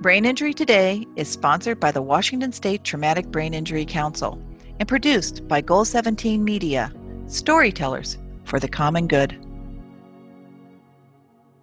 Brain 0.00 0.24
Injury 0.24 0.54
Today 0.54 1.04
is 1.16 1.28
sponsored 1.28 1.80
by 1.80 1.90
the 1.90 2.00
Washington 2.00 2.52
State 2.52 2.84
Traumatic 2.84 3.32
Brain 3.32 3.52
Injury 3.52 3.84
Council 3.84 4.40
and 4.78 4.88
produced 4.88 5.48
by 5.48 5.60
Goal 5.60 5.84
17 5.84 6.44
Media, 6.44 6.92
storytellers 7.26 8.16
for 8.44 8.60
the 8.60 8.68
common 8.68 9.08
good. 9.08 9.32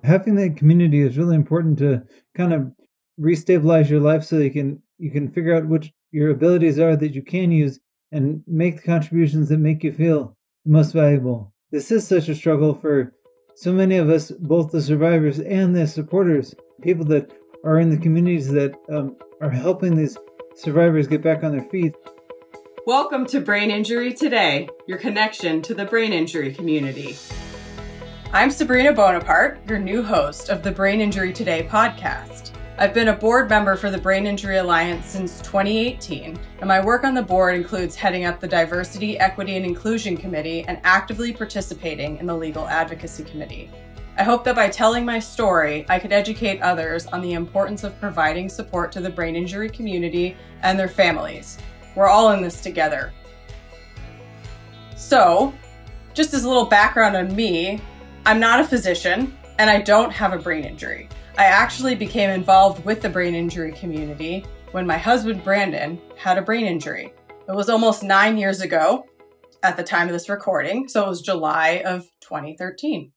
Having 0.04 0.36
that 0.36 0.57
community 0.57 1.00
is 1.00 1.18
really 1.18 1.38
important 1.38 1.79
to 1.79 2.04
kind 2.34 2.52
of 2.52 2.73
restabilize 3.18 3.89
your 3.89 4.02
life 4.02 4.25
so 4.25 4.39
you 4.39 4.52
can 4.52 4.81
you 4.97 5.11
can 5.11 5.29
figure 5.29 5.55
out 5.55 5.67
which 5.67 5.93
your 6.11 6.31
abilities 6.31 6.77
are 6.77 6.97
that 6.97 7.15
you 7.15 7.21
can 7.21 7.54
use 7.54 7.79
and 8.11 8.43
make 8.47 8.75
the 8.75 8.81
contributions 8.81 9.47
that 9.47 9.59
make 9.59 9.81
you 9.81 9.93
feel 9.93 10.36
the 10.65 10.71
most 10.71 10.91
valuable. 10.91 11.54
This 11.71 11.89
is 11.89 12.05
such 12.05 12.27
a 12.27 12.36
struggle 12.36 12.73
for 12.73 13.13
so 13.55 13.71
many 13.71 13.95
of 13.95 14.09
us, 14.09 14.29
both 14.29 14.71
the 14.71 14.81
survivors 14.81 15.39
and 15.39 15.73
the 15.73 15.88
supporters, 15.88 16.54
people 16.81 17.05
that 17.05 17.31
are 17.65 17.79
in 17.79 17.89
the 17.89 17.97
communities 17.97 18.51
that 18.51 18.75
um, 18.89 19.15
are 19.42 19.50
helping 19.50 19.96
these 19.96 20.18
survivors 20.55 21.07
get 21.07 21.24
back 21.24 21.43
on 21.43 21.51
their 21.51 21.68
feet. 21.69 21.96
Welcome 22.86 23.25
to 23.28 23.41
Brain 23.41 23.71
Injury 23.71 24.14
Today, 24.14 24.69
your 24.86 25.00
connection 25.00 25.64
to 25.64 25.74
the 25.74 25.86
brain 25.86 26.14
injury 26.14 26.54
community. 26.54 27.18
I'm 28.32 28.51
Sabrina 28.51 28.93
Bonaparte, 28.93 29.68
your 29.68 29.79
new 29.79 30.04
host 30.04 30.50
of 30.50 30.61
the 30.61 30.71
Brain 30.71 31.01
Injury 31.01 31.33
Today 31.33 31.68
podcast. 31.68 32.52
I've 32.78 32.94
been 32.94 33.08
a 33.08 33.16
board 33.16 33.50
member 33.50 33.75
for 33.75 33.89
the 33.89 33.97
Brain 33.97 34.27
Injury 34.27 34.58
Alliance 34.58 35.08
since 35.08 35.39
2018, 35.39 36.38
and 36.59 36.67
my 36.67 36.83
work 36.86 37.03
on 37.03 37.16
the 37.16 37.23
board 37.23 37.55
includes 37.55 37.95
heading 37.95 38.25
up 38.25 38.39
the 38.39 38.47
Diversity, 38.47 39.17
Equity, 39.17 39.55
and 39.55 39.66
Inclusion 39.66 40.17
Committee 40.17 40.63
and 40.67 40.80
actively 40.83 41.33
participating 41.33 42.17
in 42.17 42.27
the 42.27 42.36
Legal 42.36 42.67
Advocacy 42.67 43.23
Committee. 43.23 43.72
I 44.17 44.23
hope 44.23 44.45
that 44.45 44.55
by 44.55 44.69
telling 44.69 45.03
my 45.03 45.19
story, 45.19 45.86
I 45.89 46.00
could 46.00 46.14
educate 46.14 46.61
others 46.61 47.05
on 47.08 47.22
the 47.22 47.33
importance 47.33 47.83
of 47.83 48.00
providing 48.00 48.47
support 48.47 48.91
to 48.94 49.02
the 49.02 49.09
brain 49.09 49.36
injury 49.36 49.69
community 49.69 50.38
and 50.61 50.80
their 50.80 50.88
families. 50.88 51.58
We're 51.95 52.08
all 52.08 52.31
in 52.31 52.41
this 52.41 52.61
together. 52.61 53.11
So, 54.95 55.53
just 56.13 56.33
as 56.33 56.45
a 56.45 56.47
little 56.47 56.66
background 56.66 57.17
on 57.17 57.36
me, 57.36 57.81
I'm 58.25 58.39
not 58.39 58.61
a 58.61 58.63
physician 58.63 59.38
and 59.59 59.69
I 59.69 59.81
don't 59.81 60.11
have 60.11 60.31
a 60.31 60.39
brain 60.39 60.63
injury. 60.63 61.09
I 61.38 61.45
actually 61.45 61.95
became 61.95 62.30
involved 62.30 62.86
with 62.86 63.02
the 63.02 63.09
brain 63.09 63.36
injury 63.36 63.73
community 63.73 64.45
when 64.71 64.88
my 64.88 64.97
husband 64.97 65.43
Brandon 65.43 65.99
had 66.16 66.38
a 66.38 66.41
brain 66.41 66.66
injury. 66.66 67.13
It 67.49 67.55
was 67.55 67.67
almost 67.67 68.02
nine 68.02 68.38
years 68.38 68.61
ago 68.61 69.05
at 69.61 69.75
the 69.75 69.83
time 69.83 70.08
of 70.08 70.13
this 70.13 70.30
recording, 70.30 70.88
so 70.88 71.03
it 71.05 71.09
was 71.09 71.21
July 71.21 71.83
of 71.86 72.03
2013. 72.21 73.11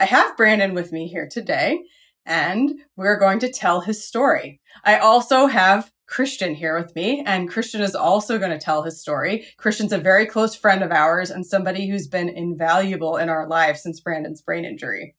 I 0.00 0.06
have 0.06 0.34
Brandon 0.34 0.72
with 0.72 0.92
me 0.92 1.08
here 1.08 1.28
today, 1.30 1.82
and 2.24 2.72
we're 2.96 3.18
going 3.18 3.38
to 3.40 3.52
tell 3.52 3.82
his 3.82 4.02
story. 4.02 4.62
I 4.82 4.96
also 4.96 5.46
have 5.46 5.92
Christian 6.06 6.54
here 6.54 6.80
with 6.80 6.96
me, 6.96 7.22
and 7.26 7.50
Christian 7.50 7.82
is 7.82 7.94
also 7.94 8.38
going 8.38 8.50
to 8.50 8.58
tell 8.58 8.82
his 8.82 8.98
story. 8.98 9.44
Christian's 9.58 9.92
a 9.92 9.98
very 9.98 10.24
close 10.24 10.54
friend 10.56 10.82
of 10.82 10.90
ours 10.90 11.28
and 11.28 11.44
somebody 11.44 11.86
who's 11.86 12.08
been 12.08 12.30
invaluable 12.30 13.18
in 13.18 13.28
our 13.28 13.46
lives 13.46 13.82
since 13.82 14.00
Brandon's 14.00 14.40
brain 14.40 14.64
injury. 14.64 15.16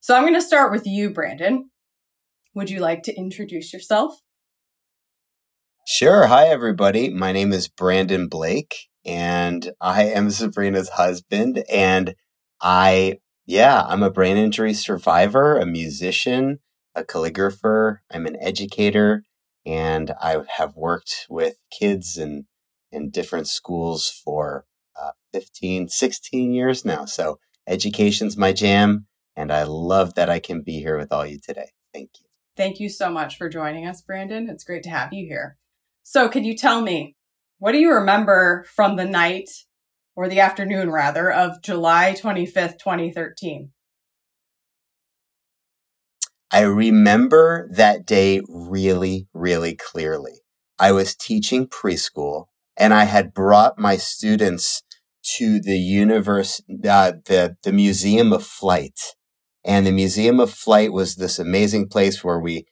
So 0.00 0.16
I'm 0.16 0.24
going 0.24 0.34
to 0.34 0.42
start 0.42 0.72
with 0.72 0.88
you, 0.88 1.10
Brandon. 1.10 1.70
Would 2.54 2.68
you 2.68 2.80
like 2.80 3.04
to 3.04 3.14
introduce 3.14 3.72
yourself? 3.72 4.20
Sure. 5.86 6.26
Hi, 6.26 6.48
everybody. 6.48 7.10
My 7.10 7.30
name 7.30 7.52
is 7.52 7.68
Brandon 7.68 8.26
Blake, 8.26 8.88
and 9.04 9.70
I 9.80 10.06
am 10.06 10.30
Sabrina's 10.30 10.88
husband. 10.88 11.62
And 11.72 12.16
I, 12.60 13.18
yeah, 13.50 13.82
I'm 13.82 14.04
a 14.04 14.10
brain 14.10 14.36
injury 14.36 14.72
survivor, 14.72 15.58
a 15.58 15.66
musician, 15.66 16.60
a 16.94 17.02
calligrapher. 17.02 17.98
I'm 18.08 18.26
an 18.26 18.36
educator, 18.40 19.24
and 19.66 20.12
I 20.22 20.36
have 20.56 20.76
worked 20.76 21.26
with 21.28 21.56
kids 21.76 22.16
in, 22.16 22.46
in 22.92 23.10
different 23.10 23.48
schools 23.48 24.08
for 24.08 24.66
uh, 25.00 25.10
15, 25.32 25.88
16 25.88 26.52
years 26.52 26.84
now. 26.84 27.06
So 27.06 27.40
education's 27.66 28.36
my 28.36 28.52
jam 28.52 29.06
and 29.34 29.52
I 29.52 29.64
love 29.64 30.14
that 30.14 30.30
I 30.30 30.38
can 30.38 30.62
be 30.62 30.78
here 30.78 30.96
with 30.96 31.12
all 31.12 31.26
you 31.26 31.40
today. 31.44 31.70
Thank 31.92 32.10
you. 32.20 32.26
Thank 32.56 32.78
you 32.78 32.88
so 32.88 33.10
much 33.10 33.36
for 33.36 33.48
joining 33.48 33.84
us, 33.84 34.00
Brandon. 34.00 34.48
It's 34.48 34.62
great 34.62 34.84
to 34.84 34.90
have 34.90 35.12
you 35.12 35.26
here. 35.26 35.56
So, 36.04 36.28
can 36.28 36.44
you 36.44 36.56
tell 36.56 36.82
me, 36.82 37.16
what 37.58 37.72
do 37.72 37.78
you 37.78 37.92
remember 37.92 38.64
from 38.68 38.94
the 38.94 39.04
night 39.04 39.50
or 40.20 40.28
the 40.28 40.38
afternoon 40.38 40.90
rather 40.90 41.32
of 41.32 41.62
July 41.62 42.14
25th, 42.14 42.78
2013? 42.78 43.70
I 46.52 46.60
remember 46.60 47.70
that 47.72 48.04
day 48.04 48.42
really, 48.46 49.28
really 49.32 49.74
clearly. 49.74 50.42
I 50.78 50.92
was 50.92 51.16
teaching 51.16 51.66
preschool 51.66 52.48
and 52.76 52.92
I 52.92 53.04
had 53.04 53.32
brought 53.32 53.78
my 53.78 53.96
students 53.96 54.82
to 55.36 55.58
the 55.58 55.78
universe, 55.78 56.60
uh, 56.68 57.12
the, 57.24 57.56
the 57.62 57.72
Museum 57.72 58.34
of 58.34 58.44
Flight. 58.44 59.00
And 59.64 59.86
the 59.86 59.92
Museum 59.92 60.38
of 60.38 60.50
Flight 60.50 60.92
was 60.92 61.14
this 61.14 61.38
amazing 61.38 61.88
place 61.88 62.22
where 62.22 62.38
we 62.38 62.66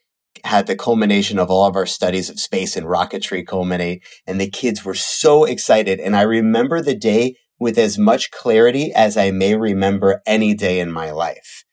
had 0.44 0.66
the 0.66 0.76
culmination 0.76 1.38
of 1.38 1.50
all 1.50 1.66
of 1.66 1.76
our 1.76 1.86
studies 1.86 2.30
of 2.30 2.40
space 2.40 2.76
and 2.76 2.86
rocketry 2.86 3.46
culminate. 3.46 4.02
And 4.26 4.40
the 4.40 4.50
kids 4.50 4.84
were 4.84 4.94
so 4.94 5.44
excited. 5.44 6.00
And 6.00 6.16
I 6.16 6.22
remember 6.22 6.80
the 6.80 6.94
day 6.94 7.36
with 7.58 7.78
as 7.78 7.98
much 7.98 8.30
clarity 8.30 8.92
as 8.92 9.16
I 9.16 9.30
may 9.30 9.54
remember 9.54 10.22
any 10.26 10.54
day 10.54 10.80
in 10.80 10.92
my 10.92 11.10
life. 11.10 11.64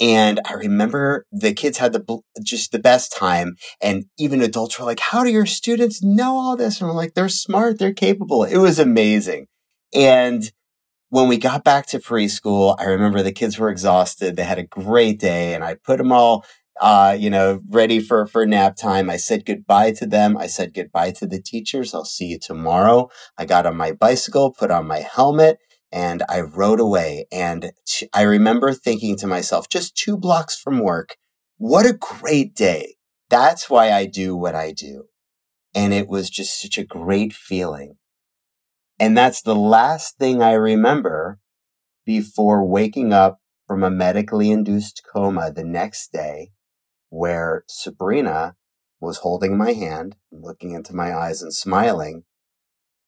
And 0.00 0.40
I 0.44 0.54
remember 0.54 1.24
the 1.30 1.52
kids 1.52 1.78
had 1.78 1.92
the 1.92 2.20
just 2.42 2.72
the 2.72 2.80
best 2.80 3.12
time, 3.16 3.54
and 3.80 4.06
even 4.18 4.42
adults 4.42 4.76
were 4.76 4.84
like, 4.84 4.98
"How 4.98 5.22
do 5.22 5.30
your 5.30 5.46
students 5.46 6.02
know 6.02 6.36
all 6.36 6.56
this?" 6.56 6.80
And 6.80 6.90
I'm 6.90 6.96
like, 6.96 7.14
"They're 7.14 7.28
smart, 7.28 7.78
they're 7.78 7.92
capable." 7.92 8.42
It 8.42 8.56
was 8.56 8.80
amazing, 8.80 9.46
and 9.94 10.50
when 11.14 11.28
we 11.28 11.38
got 11.38 11.62
back 11.62 11.86
to 11.86 12.00
preschool, 12.00 12.74
I 12.76 12.86
remember 12.86 13.22
the 13.22 13.30
kids 13.30 13.56
were 13.56 13.70
exhausted. 13.70 14.34
They 14.34 14.42
had 14.42 14.58
a 14.58 14.64
great 14.64 15.20
day 15.20 15.54
and 15.54 15.62
I 15.62 15.76
put 15.76 15.98
them 15.98 16.10
all, 16.10 16.44
uh, 16.80 17.16
you 17.18 17.30
know, 17.30 17.60
ready 17.68 18.00
for, 18.00 18.26
for 18.26 18.46
nap 18.46 18.76
time. 18.76 19.08
I 19.08 19.16
said 19.16 19.46
goodbye 19.46 19.92
to 19.92 20.06
them. 20.06 20.36
I 20.36 20.46
said 20.46 20.74
goodbye 20.74 21.12
to 21.12 21.26
the 21.26 21.40
teachers. 21.40 21.94
I'll 21.94 22.04
see 22.04 22.26
you 22.26 22.38
tomorrow. 22.38 23.08
I 23.38 23.44
got 23.44 23.66
on 23.66 23.76
my 23.76 23.92
bicycle, 23.92 24.52
put 24.52 24.70
on 24.70 24.86
my 24.86 25.00
helmet 25.00 25.58
and 25.92 26.24
I 26.28 26.40
rode 26.40 26.80
away. 26.80 27.26
And 27.30 27.72
t- 27.86 28.08
I 28.12 28.22
remember 28.22 28.72
thinking 28.72 29.16
to 29.18 29.28
myself, 29.28 29.68
just 29.68 29.96
two 29.96 30.16
blocks 30.16 30.58
from 30.58 30.80
work, 30.80 31.16
what 31.56 31.86
a 31.86 31.92
great 31.92 32.54
day. 32.54 32.96
That's 33.30 33.70
why 33.70 33.92
I 33.92 34.06
do 34.06 34.36
what 34.36 34.56
I 34.56 34.72
do. 34.72 35.04
And 35.74 35.94
it 35.94 36.08
was 36.08 36.30
just 36.30 36.60
such 36.60 36.78
a 36.78 36.84
great 36.84 37.32
feeling. 37.32 37.94
And 38.98 39.16
that's 39.16 39.42
the 39.42 39.56
last 39.56 40.18
thing 40.18 40.42
I 40.42 40.52
remember 40.52 41.38
before 42.04 42.66
waking 42.66 43.12
up 43.12 43.38
from 43.66 43.82
a 43.82 43.90
medically 43.90 44.50
induced 44.50 45.02
coma 45.12 45.50
the 45.52 45.64
next 45.64 46.12
day, 46.12 46.50
where 47.14 47.62
Sabrina 47.68 48.56
was 49.00 49.18
holding 49.18 49.56
my 49.56 49.72
hand, 49.72 50.16
looking 50.32 50.72
into 50.72 50.92
my 50.92 51.14
eyes 51.14 51.42
and 51.42 51.54
smiling. 51.54 52.24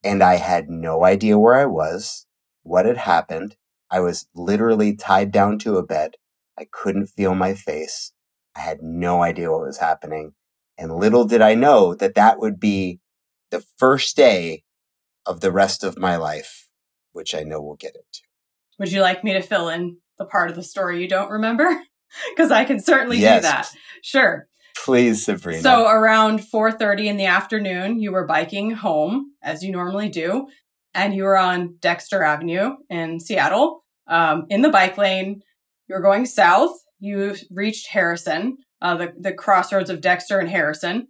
And 0.05 0.23
I 0.23 0.37
had 0.37 0.71
no 0.71 1.05
idea 1.05 1.41
where 1.41 1.55
I 1.57 1.67
was, 1.67 2.27
what 2.63 2.87
had 2.87 2.99
happened. 2.99 3.57
I 3.91 3.99
was 3.99 4.29
literally 4.33 4.95
tied 4.95 5.33
down 5.33 5.59
to 5.61 5.77
a 5.77 5.83
bed. 5.83 6.13
I 6.57 6.69
couldn't 6.71 7.09
feel 7.09 7.35
my 7.35 7.55
face. 7.55 8.13
I 8.55 8.61
had 8.61 8.81
no 8.81 9.25
idea 9.25 9.51
what 9.51 9.67
was 9.67 9.79
happening. 9.79 10.35
And 10.79 10.95
little 10.95 11.25
did 11.25 11.43
I 11.43 11.57
know 11.57 11.93
that 11.97 12.15
that 12.15 12.39
would 12.39 12.61
be 12.61 13.01
the 13.51 13.65
first 13.77 14.17
day 14.17 14.63
of 15.27 15.41
the 15.41 15.51
rest 15.51 15.83
of 15.83 15.99
my 15.99 16.15
life, 16.15 16.69
which 17.13 17.35
I 17.35 17.43
know 17.43 17.61
we'll 17.61 17.75
get 17.75 17.97
into. 17.97 18.21
Would 18.79 18.93
you 18.93 19.01
like 19.01 19.25
me 19.25 19.33
to 19.33 19.43
fill 19.43 19.69
in 19.69 19.97
the 20.17 20.27
part 20.27 20.49
of 20.49 20.55
the 20.55 20.63
story 20.63 21.03
you 21.03 21.09
don't 21.09 21.31
remember? 21.31 21.83
Because 22.35 22.51
I 22.51 22.65
can 22.65 22.81
certainly 22.81 23.19
yes. 23.19 23.43
do 23.43 23.49
that. 23.49 23.71
Sure. 24.03 24.47
Please, 24.85 25.25
Sabrina. 25.25 25.61
So 25.61 25.87
around 25.87 26.41
4:30 26.41 27.07
in 27.07 27.17
the 27.17 27.27
afternoon, 27.27 28.01
you 28.01 28.13
were 28.13 28.27
biking 28.27 28.73
home 28.73 29.33
as 29.43 29.63
you 29.63 29.73
normally 29.73 30.09
do, 30.09 30.47
and 30.95 31.15
you 31.15 31.25
were 31.25 31.37
on 31.37 31.77
Dexter 31.81 32.23
Avenue 32.23 32.77
in 32.89 33.21
Seattle. 33.21 33.85
Um, 34.07 34.47
in 34.49 34.63
the 34.63 34.71
bike 34.71 34.97
lane, 34.97 35.41
you 35.89 35.95
were 35.95 36.03
going 36.03 36.27
south. 36.27 36.71
You 36.99 37.35
reached 37.51 37.89
Harrison, 37.89 38.59
uh, 38.81 38.97
the 38.97 39.13
the 39.19 39.33
crossroads 39.33 39.91
of 39.91 40.01
Dexter 40.01 40.39
and 40.39 40.49
Harrison, 40.49 41.09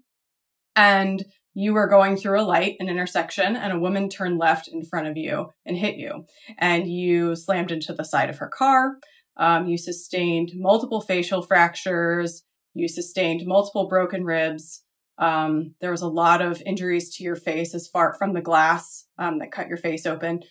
and 0.74 1.24
you 1.58 1.72
were 1.72 1.88
going 1.88 2.16
through 2.16 2.38
a 2.38 2.44
light, 2.44 2.76
an 2.80 2.88
intersection, 2.90 3.56
and 3.56 3.72
a 3.72 3.78
woman 3.78 4.10
turned 4.10 4.38
left 4.38 4.68
in 4.68 4.84
front 4.84 5.06
of 5.06 5.16
you 5.16 5.46
and 5.64 5.76
hit 5.76 5.96
you. 5.96 6.26
And 6.58 6.86
you 6.86 7.34
slammed 7.34 7.72
into 7.72 7.94
the 7.94 8.04
side 8.04 8.28
of 8.28 8.36
her 8.38 8.48
car. 8.48 8.96
Um, 9.36 9.66
you 9.66 9.78
sustained 9.78 10.52
multiple 10.54 11.00
facial 11.00 11.42
fractures. 11.42 12.42
You 12.74 12.88
sustained 12.88 13.46
multiple 13.46 13.88
broken 13.88 14.24
ribs. 14.24 14.82
Um, 15.18 15.74
there 15.80 15.90
was 15.90 16.02
a 16.02 16.08
lot 16.08 16.42
of 16.42 16.62
injuries 16.66 17.16
to 17.16 17.24
your 17.24 17.36
face 17.36 17.74
as 17.74 17.88
far 17.88 18.14
from 18.14 18.34
the 18.34 18.42
glass 18.42 19.06
um, 19.18 19.38
that 19.38 19.52
cut 19.52 19.68
your 19.68 19.78
face 19.78 20.06
open. 20.06 20.42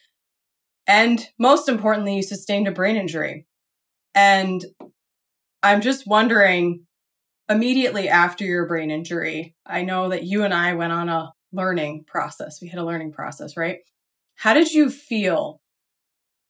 And 0.87 1.27
most 1.39 1.69
importantly, 1.69 2.15
you 2.15 2.23
sustained 2.23 2.67
a 2.67 2.71
brain 2.71 2.95
injury. 2.95 3.47
And 4.13 4.63
I'm 5.61 5.81
just 5.81 6.07
wondering 6.07 6.85
immediately 7.49 8.09
after 8.09 8.43
your 8.43 8.67
brain 8.67 8.91
injury, 8.91 9.55
I 9.65 9.83
know 9.83 10.09
that 10.09 10.23
you 10.23 10.43
and 10.43 10.53
I 10.53 10.73
went 10.73 10.93
on 10.93 11.09
a 11.09 11.31
learning 11.51 12.05
process. 12.07 12.61
We 12.61 12.67
had 12.67 12.79
a 12.79 12.85
learning 12.85 13.13
process, 13.13 13.57
right? 13.57 13.79
How 14.35 14.53
did 14.53 14.71
you 14.71 14.89
feel? 14.89 15.61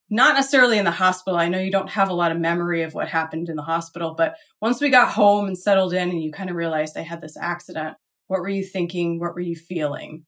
Not 0.10 0.36
necessarily 0.36 0.78
in 0.78 0.86
the 0.86 0.92
hospital. 0.92 1.40
I 1.40 1.50
know 1.50 1.60
you 1.60 1.72
don't 1.72 1.90
have 1.90 2.10
a 2.10 2.14
lot 2.14 2.32
of 2.32 2.38
memory 2.38 2.84
of 2.84 2.94
what 2.94 3.08
happened 3.08 3.50
in 3.50 3.56
the 3.56 3.64
hospital, 3.64 4.14
but 4.16 4.36
once 4.62 4.80
we 4.80 4.90
got 4.90 5.14
home 5.14 5.48
and 5.48 5.58
settled 5.58 5.94
in 5.94 6.10
and 6.10 6.22
you 6.22 6.32
kind 6.32 6.50
of 6.50 6.56
realized 6.56 6.96
I 6.96 7.02
had 7.02 7.22
this 7.22 7.38
accident, 7.38 7.98
what 8.28 8.42
were 8.42 8.50
you 8.50 8.64
thinking? 8.64 9.20
What 9.20 9.34
were 9.34 9.42
you 9.42 9.56
feeling? 9.56 10.26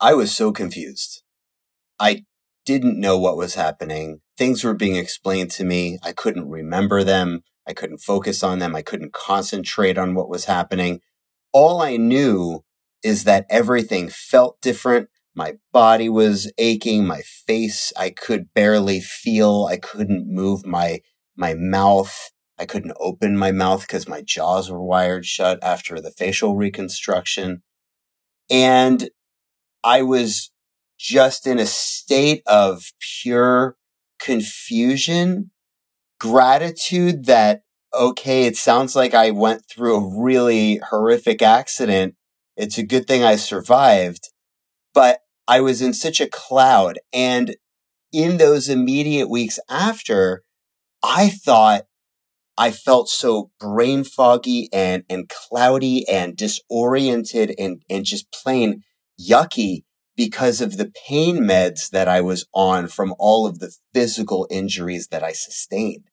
I 0.00 0.14
was 0.14 0.34
so 0.34 0.52
confused. 0.52 1.22
I 1.98 2.24
didn't 2.64 3.00
know 3.00 3.18
what 3.18 3.36
was 3.36 3.56
happening. 3.56 4.20
Things 4.36 4.62
were 4.62 4.74
being 4.74 4.94
explained 4.94 5.50
to 5.52 5.64
me. 5.64 5.98
I 6.04 6.12
couldn't 6.12 6.48
remember 6.48 7.02
them. 7.02 7.40
I 7.66 7.72
couldn't 7.72 7.98
focus 7.98 8.44
on 8.44 8.60
them. 8.60 8.76
I 8.76 8.82
couldn't 8.82 9.12
concentrate 9.12 9.98
on 9.98 10.14
what 10.14 10.28
was 10.28 10.44
happening. 10.44 11.00
All 11.52 11.82
I 11.82 11.96
knew 11.96 12.64
is 13.02 13.24
that 13.24 13.46
everything 13.50 14.08
felt 14.08 14.60
different. 14.60 15.08
My 15.38 15.52
body 15.72 16.08
was 16.08 16.50
aching. 16.58 17.06
My 17.06 17.20
face, 17.20 17.92
I 17.96 18.10
could 18.10 18.52
barely 18.54 19.00
feel. 19.00 19.68
I 19.70 19.76
couldn't 19.76 20.26
move 20.26 20.66
my, 20.66 20.98
my 21.36 21.54
mouth. 21.54 22.32
I 22.58 22.66
couldn't 22.66 22.96
open 22.98 23.38
my 23.38 23.52
mouth 23.52 23.82
because 23.82 24.08
my 24.08 24.20
jaws 24.20 24.68
were 24.68 24.82
wired 24.82 25.24
shut 25.24 25.60
after 25.62 26.00
the 26.00 26.10
facial 26.10 26.56
reconstruction. 26.56 27.62
And 28.50 29.10
I 29.84 30.02
was 30.02 30.50
just 30.98 31.46
in 31.46 31.60
a 31.60 31.66
state 31.66 32.42
of 32.44 32.90
pure 33.22 33.76
confusion, 34.18 35.52
gratitude 36.18 37.26
that, 37.26 37.62
okay, 37.94 38.46
it 38.46 38.56
sounds 38.56 38.96
like 38.96 39.14
I 39.14 39.30
went 39.30 39.62
through 39.70 39.94
a 39.98 40.20
really 40.20 40.80
horrific 40.90 41.42
accident. 41.42 42.16
It's 42.56 42.76
a 42.76 42.82
good 42.82 43.06
thing 43.06 43.22
I 43.22 43.36
survived, 43.36 44.30
but 44.92 45.20
I 45.48 45.60
was 45.62 45.80
in 45.80 45.94
such 45.94 46.20
a 46.20 46.28
cloud. 46.28 46.98
And 47.12 47.56
in 48.12 48.36
those 48.36 48.68
immediate 48.68 49.28
weeks 49.28 49.58
after, 49.68 50.42
I 51.02 51.30
thought 51.30 51.86
I 52.58 52.70
felt 52.70 53.08
so 53.08 53.50
brain 53.58 54.04
foggy 54.04 54.68
and, 54.72 55.04
and 55.08 55.28
cloudy 55.28 56.06
and 56.08 56.36
disoriented 56.36 57.54
and, 57.58 57.82
and 57.88 58.04
just 58.04 58.30
plain 58.30 58.82
yucky 59.18 59.84
because 60.16 60.60
of 60.60 60.76
the 60.76 60.92
pain 61.08 61.38
meds 61.38 61.88
that 61.90 62.08
I 62.08 62.20
was 62.20 62.46
on 62.52 62.88
from 62.88 63.14
all 63.18 63.46
of 63.46 63.60
the 63.60 63.72
physical 63.94 64.46
injuries 64.50 65.08
that 65.08 65.22
I 65.22 65.32
sustained. 65.32 66.10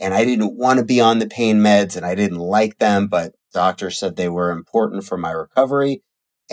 And 0.00 0.12
I 0.12 0.24
didn't 0.24 0.58
want 0.58 0.80
to 0.80 0.84
be 0.84 1.00
on 1.00 1.20
the 1.20 1.28
pain 1.28 1.60
meds 1.60 1.96
and 1.96 2.04
I 2.04 2.16
didn't 2.16 2.38
like 2.38 2.78
them, 2.78 3.06
but 3.06 3.34
doctors 3.52 3.96
said 3.96 4.16
they 4.16 4.28
were 4.28 4.50
important 4.50 5.04
for 5.04 5.16
my 5.16 5.30
recovery. 5.30 6.02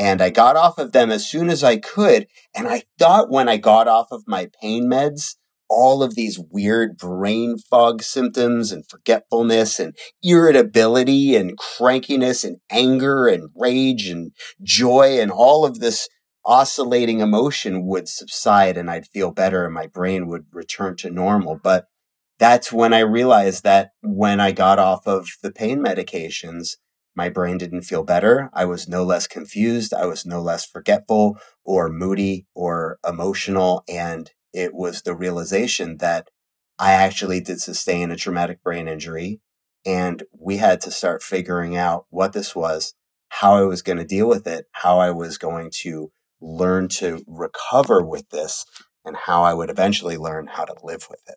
And 0.01 0.19
I 0.19 0.31
got 0.31 0.56
off 0.56 0.80
of 0.80 0.94
them 0.94 1.12
as 1.12 1.30
soon 1.30 1.51
as 1.51 1.63
I 1.63 1.77
could. 1.77 2.25
And 2.56 2.68
I 2.68 2.81
thought 2.98 3.30
when 3.30 3.48
I 3.48 3.57
got 3.57 3.88
off 3.88 4.07
of 4.09 4.24
my 4.25 4.50
pain 4.59 4.89
meds, 4.89 5.36
all 5.69 6.01
of 6.01 6.15
these 6.15 6.39
weird 6.39 6.98
brain 6.98 7.59
fog 7.59 8.01
symptoms 8.01 8.71
and 8.71 8.83
forgetfulness 8.89 9.80
and 9.80 9.95
irritability 10.24 11.36
and 11.36 11.56
crankiness 11.56 12.44
and 12.44 12.57
anger 12.71 13.27
and 13.27 13.51
rage 13.56 14.07
and 14.07 14.31
joy 14.63 15.19
and 15.19 15.30
all 15.30 15.65
of 15.65 15.80
this 15.80 16.09
oscillating 16.44 17.19
emotion 17.19 17.86
would 17.86 18.07
subside 18.07 18.77
and 18.77 18.89
I'd 18.89 19.06
feel 19.06 19.30
better 19.30 19.65
and 19.65 19.74
my 19.75 19.86
brain 19.86 20.27
would 20.30 20.45
return 20.51 20.95
to 20.98 21.12
normal. 21.12 21.59
But 21.62 21.86
that's 22.39 22.74
when 22.74 22.92
I 22.92 23.01
realized 23.01 23.63
that 23.65 23.92
when 24.01 24.39
I 24.39 24.51
got 24.51 24.80
off 24.80 25.06
of 25.06 25.27
the 25.44 25.51
pain 25.51 25.77
medications, 25.77 26.77
my 27.16 27.30
brain 27.30 27.58
didn't 27.58 27.81
feel 27.81 28.04
better. 28.04 28.50
I 28.54 28.66
was 28.66 28.88
no 28.88 29.04
less 29.04 29.28
confused. 29.28 29.94
I 29.94 30.06
was 30.06 30.25
no 30.25 30.42
less 30.42 30.66
forgetful 30.66 31.38
or 31.63 31.90
moody 31.90 32.46
or 32.56 33.00
emotional. 33.08 33.84
And 33.90 34.31
it 34.54 34.74
was 34.74 35.02
the 35.02 35.16
realization 35.16 35.98
that 35.98 36.30
I 36.80 36.94
actually 36.94 37.42
did 37.42 37.62
sustain 37.62 38.12
a 38.12 38.16
traumatic 38.16 38.63
brain 38.63 38.88
injury. 38.88 39.42
And 39.86 40.24
we 40.38 40.58
had 40.58 40.81
to 40.81 40.92
start 40.92 41.24
figuring 41.24 41.75
out 41.75 42.06
what 42.10 42.34
this 42.34 42.56
was, 42.56 42.94
how 43.30 43.56
I 43.56 43.63
was 43.63 43.81
going 43.81 43.98
to 43.98 44.06
deal 44.06 44.28
with 44.28 44.48
it, 44.48 44.66
how 44.72 45.00
I 45.00 45.12
was 45.12 45.38
going 45.38 45.72
to 45.81 46.12
learn 46.40 46.88
to 46.88 47.24
recover 47.28 48.02
with 48.04 48.30
this 48.30 48.66
and 49.04 49.16
how 49.16 49.44
I 49.44 49.54
would 49.54 49.69
eventually 49.69 50.18
learn 50.18 50.48
how 50.48 50.66
to 50.66 50.75
live 50.84 51.08
with 51.10 51.22
it. 51.28 51.36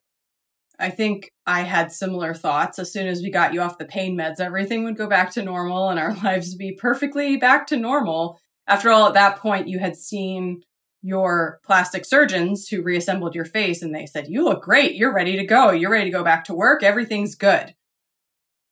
I 0.78 0.90
think 0.90 1.30
I 1.46 1.60
had 1.62 1.92
similar 1.92 2.34
thoughts. 2.34 2.78
As 2.78 2.92
soon 2.92 3.06
as 3.06 3.22
we 3.22 3.30
got 3.30 3.54
you 3.54 3.60
off 3.60 3.78
the 3.78 3.84
pain 3.84 4.16
meds, 4.16 4.40
everything 4.40 4.84
would 4.84 4.96
go 4.96 5.08
back 5.08 5.30
to 5.32 5.42
normal 5.42 5.90
and 5.90 5.98
our 5.98 6.14
lives 6.24 6.54
be 6.54 6.72
perfectly 6.72 7.36
back 7.36 7.66
to 7.68 7.76
normal. 7.76 8.38
After 8.66 8.90
all, 8.90 9.08
at 9.08 9.14
that 9.14 9.38
point, 9.38 9.68
you 9.68 9.78
had 9.78 9.96
seen 9.96 10.62
your 11.02 11.60
plastic 11.64 12.04
surgeons 12.04 12.66
who 12.66 12.82
reassembled 12.82 13.34
your 13.34 13.44
face 13.44 13.82
and 13.82 13.94
they 13.94 14.06
said, 14.06 14.26
You 14.28 14.44
look 14.44 14.62
great. 14.62 14.94
You're 14.94 15.14
ready 15.14 15.36
to 15.36 15.44
go. 15.44 15.70
You're 15.70 15.90
ready 15.90 16.10
to 16.10 16.16
go 16.16 16.24
back 16.24 16.44
to 16.44 16.54
work. 16.54 16.82
Everything's 16.82 17.34
good. 17.34 17.74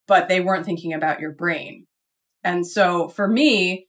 But 0.08 0.28
they 0.28 0.40
weren't 0.40 0.66
thinking 0.66 0.94
about 0.94 1.20
your 1.20 1.32
brain. 1.32 1.86
And 2.42 2.66
so 2.66 3.08
for 3.08 3.28
me, 3.28 3.86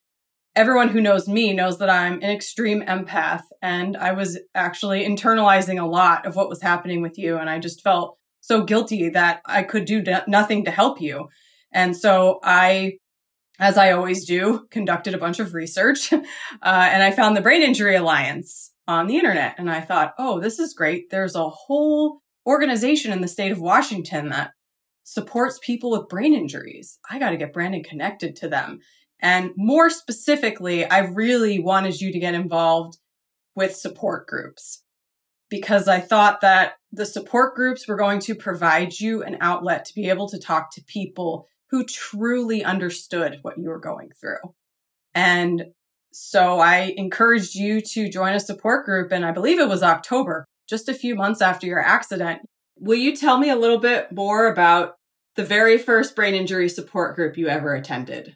everyone 0.55 0.89
who 0.89 1.01
knows 1.01 1.27
me 1.27 1.53
knows 1.53 1.79
that 1.79 1.89
I'm 1.89 2.13
an 2.21 2.29
extreme 2.29 2.83
empath 2.83 3.43
and 3.61 3.97
I 3.97 4.11
was 4.11 4.39
actually 4.53 5.05
internalizing 5.05 5.81
a 5.81 5.87
lot 5.87 6.25
of 6.25 6.35
what 6.35 6.49
was 6.49 6.61
happening 6.61 7.01
with 7.01 7.17
you. 7.17 7.37
And 7.37 7.49
I 7.49 7.59
just 7.59 7.81
felt 7.81 8.17
so 8.41 8.63
guilty 8.63 9.09
that 9.09 9.41
I 9.45 9.63
could 9.63 9.85
do 9.85 10.03
nothing 10.27 10.65
to 10.65 10.71
help 10.71 11.01
you. 11.01 11.29
And 11.71 11.97
so 11.97 12.39
I, 12.43 12.93
as 13.59 13.77
I 13.77 13.91
always 13.91 14.25
do, 14.25 14.67
conducted 14.69 15.15
a 15.15 15.19
bunch 15.19 15.39
of 15.39 15.53
research 15.53 16.13
uh, 16.13 16.23
and 16.61 17.01
I 17.01 17.11
found 17.11 17.35
the 17.35 17.41
Brain 17.41 17.63
Injury 17.63 17.95
Alliance 17.95 18.71
on 18.87 19.07
the 19.07 19.15
internet. 19.15 19.55
And 19.57 19.71
I 19.71 19.81
thought, 19.81 20.13
oh, 20.19 20.39
this 20.39 20.59
is 20.59 20.73
great. 20.73 21.09
There's 21.09 21.35
a 21.35 21.49
whole 21.49 22.21
organization 22.45 23.11
in 23.11 23.21
the 23.21 23.27
state 23.27 23.51
of 23.51 23.59
Washington 23.59 24.29
that 24.29 24.51
supports 25.03 25.59
people 25.63 25.91
with 25.91 26.09
brain 26.09 26.33
injuries. 26.33 26.99
I 27.09 27.19
got 27.19 27.31
to 27.31 27.37
get 27.37 27.53
Brandon 27.53 27.83
connected 27.83 28.35
to 28.37 28.49
them. 28.49 28.79
And 29.23 29.51
more 29.55 29.89
specifically, 29.89 30.85
I 30.85 30.99
really 30.99 31.57
wanted 31.57 32.01
you 32.01 32.11
to 32.11 32.19
get 32.19 32.35
involved 32.35 32.97
with 33.55 33.73
support 33.73 34.27
groups 34.27 34.83
because 35.49 35.87
I 35.87 36.01
thought 36.01 36.41
that 36.41 36.73
the 36.91 37.05
support 37.05 37.55
groups 37.55 37.87
were 37.87 37.95
going 37.95 38.19
to 38.19 38.35
provide 38.35 38.99
you 38.99 39.23
an 39.23 39.37
outlet 39.39 39.85
to 39.85 39.95
be 39.95 40.09
able 40.09 40.27
to 40.27 40.39
talk 40.39 40.73
to 40.73 40.83
people 40.83 41.47
who 41.69 41.85
truly 41.85 42.65
understood 42.65 43.39
what 43.43 43.57
you 43.57 43.69
were 43.69 43.79
going 43.79 44.11
through. 44.19 44.53
And 45.15 45.67
so 46.11 46.59
I 46.59 46.93
encouraged 46.97 47.55
you 47.55 47.79
to 47.81 48.09
join 48.09 48.33
a 48.33 48.39
support 48.41 48.85
group. 48.85 49.11
And 49.11 49.25
I 49.25 49.31
believe 49.31 49.59
it 49.59 49.69
was 49.69 49.83
October, 49.83 50.45
just 50.67 50.89
a 50.89 50.93
few 50.93 51.15
months 51.15 51.41
after 51.41 51.65
your 51.65 51.81
accident. 51.81 52.41
Will 52.77 52.97
you 52.97 53.15
tell 53.15 53.37
me 53.37 53.49
a 53.49 53.55
little 53.55 53.79
bit 53.79 54.11
more 54.11 54.47
about 54.47 54.95
the 55.35 55.45
very 55.45 55.77
first 55.77 56.15
brain 56.15 56.35
injury 56.35 56.67
support 56.67 57.15
group 57.15 57.37
you 57.37 57.47
ever 57.47 57.73
attended? 57.73 58.35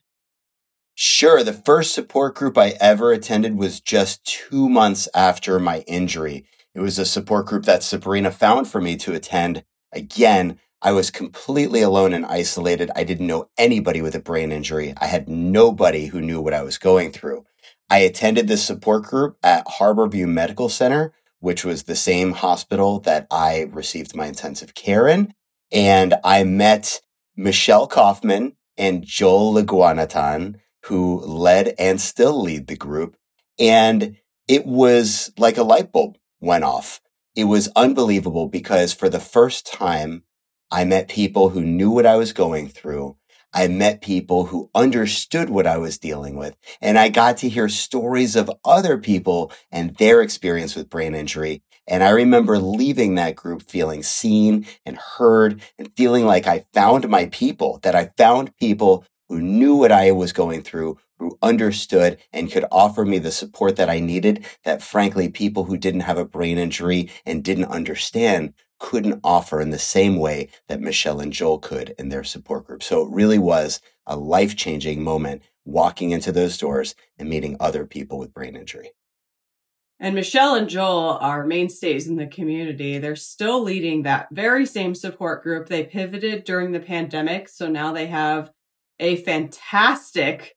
Sure, 1.00 1.44
the 1.44 1.54
first 1.54 1.94
support 1.94 2.34
group 2.34 2.58
I 2.58 2.70
ever 2.82 3.12
attended 3.12 3.56
was 3.56 3.80
just 3.80 4.26
two 4.26 4.68
months 4.68 5.08
after 5.14 5.60
my 5.60 5.82
injury. 5.82 6.48
It 6.74 6.80
was 6.80 6.98
a 6.98 7.06
support 7.06 7.46
group 7.46 7.66
that 7.66 7.84
Sabrina 7.84 8.32
found 8.32 8.68
for 8.68 8.82
me 8.82 8.96
to 8.98 9.14
attend. 9.14 9.64
Again, 9.94 10.58
I 10.82 10.94
was 10.94 11.12
completely 11.12 11.84
alone 11.84 12.16
and 12.16 12.26
isolated. 12.26 12.90
I 12.96 13.04
didn't 13.04 13.28
know 13.28 13.48
anybody 13.60 14.02
with 14.02 14.16
a 14.16 14.20
brain 14.20 14.52
injury. 14.52 14.96
I 14.98 15.06
had 15.06 15.30
nobody 15.30 16.08
who 16.08 16.20
knew 16.20 16.42
what 16.42 16.56
I 16.56 16.64
was 16.64 16.80
going 16.80 17.12
through. 17.12 17.46
I 17.92 18.00
attended 18.00 18.48
this 18.48 18.66
support 18.66 19.04
group 19.04 19.38
at 19.44 19.68
Harborview 19.68 20.28
Medical 20.28 20.68
Center, 20.68 21.14
which 21.40 21.64
was 21.64 21.84
the 21.84 21.96
same 21.96 22.32
hospital 22.32 23.02
that 23.02 23.28
I 23.30 23.70
received 23.72 24.16
my 24.16 24.26
intensive 24.26 24.74
care 24.74 25.08
in. 25.08 25.36
And 25.72 26.16
I 26.24 26.44
met 26.44 27.02
Michelle 27.36 27.86
Kaufman 27.86 28.54
and 28.80 29.04
Joel 29.06 29.54
Leguanatan 29.54 30.60
who 30.88 31.20
led 31.20 31.76
and 31.78 32.00
still 32.00 32.42
lead 32.42 32.68
the 32.68 32.76
group. 32.76 33.18
And 33.60 34.18
it 34.48 34.66
was 34.66 35.32
like 35.38 35.58
a 35.58 35.64
light 35.64 35.92
bulb 35.92 36.18
went 36.40 36.64
off. 36.64 37.02
It 37.36 37.46
was 37.46 37.70
unbelievable 37.76 38.48
because 38.48 38.94
for 38.94 39.10
the 39.10 39.20
first 39.20 39.72
time, 39.72 40.24
I 40.72 40.86
met 40.86 41.08
people 41.08 41.50
who 41.50 41.62
knew 41.62 41.92
what 41.92 42.06
I 42.06 42.16
was 42.16 42.34
going 42.34 42.68
through. 42.68 43.18
I 43.54 43.68
met 43.68 44.02
people 44.02 44.46
who 44.46 44.70
understood 44.76 45.50
what 45.50 45.68
I 45.68 45.78
was 45.78 45.98
dealing 45.98 46.36
with. 46.36 46.56
And 46.82 46.98
I 46.98 47.10
got 47.10 47.38
to 47.38 47.50
hear 47.50 47.70
stories 47.70 48.36
of 48.36 48.52
other 48.64 48.98
people 48.98 49.52
and 49.72 49.96
their 49.96 50.22
experience 50.22 50.76
with 50.76 50.90
brain 50.90 51.16
injury. 51.16 51.64
And 51.88 52.04
I 52.04 52.10
remember 52.10 52.60
leaving 52.60 53.16
that 53.16 53.36
group 53.36 53.62
feeling 53.62 54.04
seen 54.04 54.68
and 54.86 54.98
heard 54.98 55.62
and 55.78 55.92
feeling 55.96 56.26
like 56.26 56.46
I 56.46 56.66
found 56.74 57.08
my 57.08 57.28
people, 57.28 57.80
that 57.84 57.96
I 57.96 58.12
found 58.18 58.56
people 58.58 59.06
who 59.30 59.42
knew 59.42 59.76
what 59.76 59.92
I 59.92 60.12
was 60.12 60.34
going 60.34 60.62
through, 60.62 60.98
who 61.20 61.38
understood 61.42 62.18
and 62.32 62.52
could 62.52 62.66
offer 62.72 63.06
me 63.06 63.20
the 63.20 63.32
support 63.32 63.76
that 63.76 63.90
I 63.90 64.00
needed 64.00 64.46
that 64.64 64.82
frankly 64.82 65.30
people 65.30 65.66
who 65.66 65.78
didn't 65.78 66.02
have 66.02 66.18
a 66.18 66.26
brain 66.26 66.58
injury 66.58 67.10
and 67.26 67.44
didn't 67.44 67.66
understand 67.66 68.54
couldn't 68.80 69.20
offer 69.24 69.60
in 69.60 69.72
the 69.72 69.80
same 69.80 70.18
way 70.18 70.50
that 70.68 70.80
Michelle 70.80 71.20
and 71.20 71.34
Joel 71.34 71.58
could 71.60 71.96
in 71.98 72.10
their 72.10 72.24
support 72.24 72.68
group. 72.68 72.84
So 72.84 73.02
it 73.02 73.12
really 73.12 73.40
was 73.40 73.82
a 74.06 74.16
life 74.16 74.56
changing 74.56 75.04
moment 75.04 75.42
walking 75.66 76.12
into 76.12 76.32
those 76.32 76.58
doors 76.58 76.96
and 77.18 77.28
meeting 77.28 77.58
other 77.60 77.86
people 77.86 78.20
with 78.20 78.34
brain 78.34 78.56
injury. 78.56 78.92
And 80.00 80.14
Michelle 80.14 80.54
and 80.54 80.70
Joel 80.70 81.18
are 81.22 81.46
mainstays 81.46 82.08
in 82.08 82.18
the 82.18 82.28
community. 82.28 83.00
They're 83.00 83.16
still 83.16 83.64
leading 83.64 84.04
that 84.04 84.28
very 84.32 84.68
same 84.68 84.94
support 84.94 85.42
group. 85.42 85.68
They 85.68 85.84
pivoted 85.84 86.44
during 86.44 86.72
the 86.72 86.80
pandemic. 86.80 87.50
So 87.50 87.68
now 87.68 87.92
they 87.92 88.06
have 88.06 88.52
a 89.00 89.18
fantastic 89.18 90.56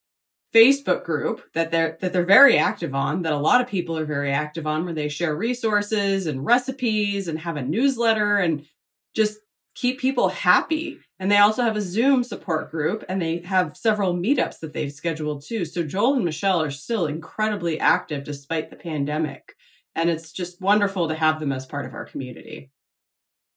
Facebook 0.54 1.04
group 1.04 1.42
that 1.54 1.70
they're 1.70 1.96
that 2.00 2.12
they're 2.12 2.24
very 2.24 2.58
active 2.58 2.94
on, 2.94 3.22
that 3.22 3.32
a 3.32 3.38
lot 3.38 3.60
of 3.60 3.68
people 3.68 3.96
are 3.96 4.04
very 4.04 4.32
active 4.32 4.66
on, 4.66 4.84
where 4.84 4.94
they 4.94 5.08
share 5.08 5.34
resources 5.36 6.26
and 6.26 6.44
recipes 6.44 7.28
and 7.28 7.38
have 7.38 7.56
a 7.56 7.62
newsletter 7.62 8.36
and 8.36 8.66
just 9.14 9.38
keep 9.74 10.00
people 10.00 10.28
happy. 10.28 10.98
And 11.18 11.30
they 11.30 11.36
also 11.36 11.62
have 11.62 11.76
a 11.76 11.82
Zoom 11.82 12.24
support 12.24 12.70
group 12.70 13.04
and 13.08 13.20
they 13.20 13.38
have 13.40 13.76
several 13.76 14.14
meetups 14.14 14.60
that 14.60 14.72
they've 14.72 14.92
scheduled 14.92 15.42
too. 15.42 15.64
So 15.64 15.84
Joel 15.84 16.14
and 16.14 16.24
Michelle 16.24 16.62
are 16.62 16.70
still 16.70 17.06
incredibly 17.06 17.78
active 17.78 18.24
despite 18.24 18.70
the 18.70 18.76
pandemic. 18.76 19.54
And 19.94 20.08
it's 20.08 20.32
just 20.32 20.60
wonderful 20.60 21.08
to 21.08 21.14
have 21.14 21.40
them 21.40 21.52
as 21.52 21.66
part 21.66 21.86
of 21.86 21.94
our 21.94 22.04
community. 22.04 22.70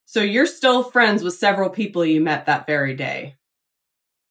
So 0.04 0.20
you're 0.20 0.46
still 0.46 0.82
friends 0.82 1.22
with 1.24 1.34
several 1.34 1.70
people 1.70 2.04
you 2.04 2.20
met 2.20 2.46
that 2.46 2.66
very 2.66 2.94
day. 2.94 3.36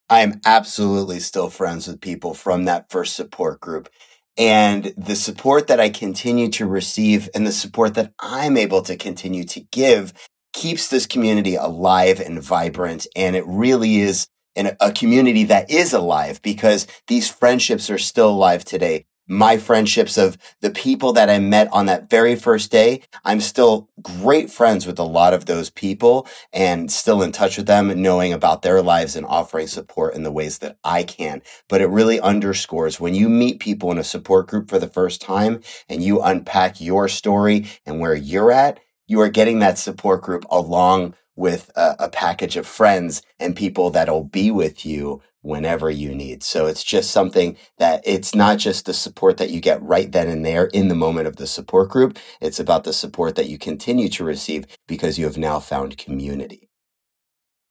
I 0.09 0.21
am 0.21 0.41
absolutely 0.45 1.19
still 1.19 1.49
friends 1.49 1.87
with 1.87 2.01
people 2.01 2.33
from 2.33 2.65
that 2.65 2.89
first 2.89 3.15
support 3.15 3.59
group. 3.59 3.89
And 4.37 4.93
the 4.97 5.15
support 5.15 5.67
that 5.67 5.79
I 5.79 5.89
continue 5.89 6.49
to 6.49 6.65
receive 6.65 7.29
and 7.35 7.45
the 7.45 7.51
support 7.51 7.93
that 7.95 8.13
I'm 8.19 8.57
able 8.57 8.81
to 8.83 8.95
continue 8.95 9.43
to 9.45 9.61
give 9.71 10.13
keeps 10.53 10.87
this 10.87 11.05
community 11.05 11.55
alive 11.55 12.19
and 12.19 12.41
vibrant. 12.41 13.07
And 13.15 13.35
it 13.35 13.45
really 13.47 14.01
is 14.01 14.27
a 14.55 14.91
community 14.91 15.45
that 15.45 15.71
is 15.71 15.93
alive 15.93 16.41
because 16.41 16.87
these 17.07 17.29
friendships 17.29 17.89
are 17.89 17.97
still 17.97 18.29
alive 18.29 18.63
today 18.63 19.05
my 19.27 19.57
friendships 19.57 20.17
of 20.17 20.37
the 20.61 20.69
people 20.69 21.13
that 21.13 21.29
I 21.29 21.39
met 21.39 21.69
on 21.71 21.85
that 21.85 22.09
very 22.09 22.35
first 22.35 22.71
day. 22.71 23.01
I'm 23.23 23.39
still 23.39 23.89
great 24.01 24.49
friends 24.49 24.85
with 24.85 24.99
a 24.99 25.03
lot 25.03 25.33
of 25.33 25.45
those 25.45 25.69
people 25.69 26.27
and 26.51 26.91
still 26.91 27.21
in 27.21 27.31
touch 27.31 27.57
with 27.57 27.67
them, 27.67 28.01
knowing 28.01 28.33
about 28.33 28.61
their 28.61 28.81
lives 28.81 29.15
and 29.15 29.25
offering 29.25 29.67
support 29.67 30.15
in 30.15 30.23
the 30.23 30.31
ways 30.31 30.59
that 30.59 30.77
I 30.83 31.03
can. 31.03 31.41
But 31.69 31.81
it 31.81 31.87
really 31.87 32.19
underscores 32.19 32.99
when 32.99 33.15
you 33.15 33.29
meet 33.29 33.59
people 33.59 33.91
in 33.91 33.97
a 33.97 34.03
support 34.03 34.47
group 34.47 34.69
for 34.69 34.79
the 34.79 34.87
first 34.87 35.21
time 35.21 35.61
and 35.87 36.03
you 36.03 36.21
unpack 36.21 36.81
your 36.81 37.07
story 37.07 37.67
and 37.85 37.99
where 37.99 38.15
you're 38.15 38.51
at, 38.51 38.79
you 39.07 39.19
are 39.19 39.29
getting 39.29 39.59
that 39.59 39.77
support 39.77 40.21
group 40.21 40.45
along 40.49 41.13
with 41.35 41.71
a, 41.75 41.95
a 41.99 42.09
package 42.09 42.57
of 42.57 42.67
friends 42.67 43.21
and 43.39 43.55
people 43.55 43.89
that'll 43.89 44.23
be 44.23 44.51
with 44.51 44.85
you 44.85 45.21
whenever 45.41 45.89
you 45.89 46.15
need. 46.15 46.41
So 46.41 46.67
it's 46.67 46.83
just 46.83 47.11
something 47.11 47.57
that 47.77 48.01
it's 48.05 48.33
not 48.33 48.57
just 48.57 48.85
the 48.85 48.93
support 48.93 49.37
that 49.37 49.49
you 49.49 49.59
get 49.59 49.81
right 49.83 50.11
then 50.11 50.29
and 50.29 50.45
there 50.45 50.65
in 50.67 50.87
the 50.87 50.95
moment 50.95 51.27
of 51.27 51.35
the 51.35 51.47
support 51.47 51.89
group. 51.89 52.17
It's 52.39 52.59
about 52.59 52.85
the 52.85 52.93
support 52.93 53.35
that 53.35 53.49
you 53.49 53.57
continue 53.57 54.07
to 54.09 54.23
receive 54.23 54.65
because 54.87 55.19
you 55.19 55.25
have 55.25 55.37
now 55.37 55.59
found 55.59 55.97
community. 55.97 56.69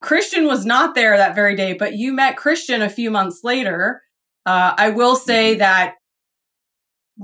Christian 0.01 0.45
was 0.45 0.65
not 0.65 0.95
there 0.95 1.17
that 1.17 1.33
very 1.33 1.55
day, 1.55 1.73
but 1.73 1.95
you 1.95 2.13
met 2.13 2.37
Christian 2.37 2.81
a 2.81 2.89
few 2.89 3.09
months 3.09 3.39
later. 3.43 4.03
Uh, 4.45 4.73
I 4.77 4.89
will 4.89 5.15
say 5.15 5.53
mm-hmm. 5.53 5.59
that 5.59 5.95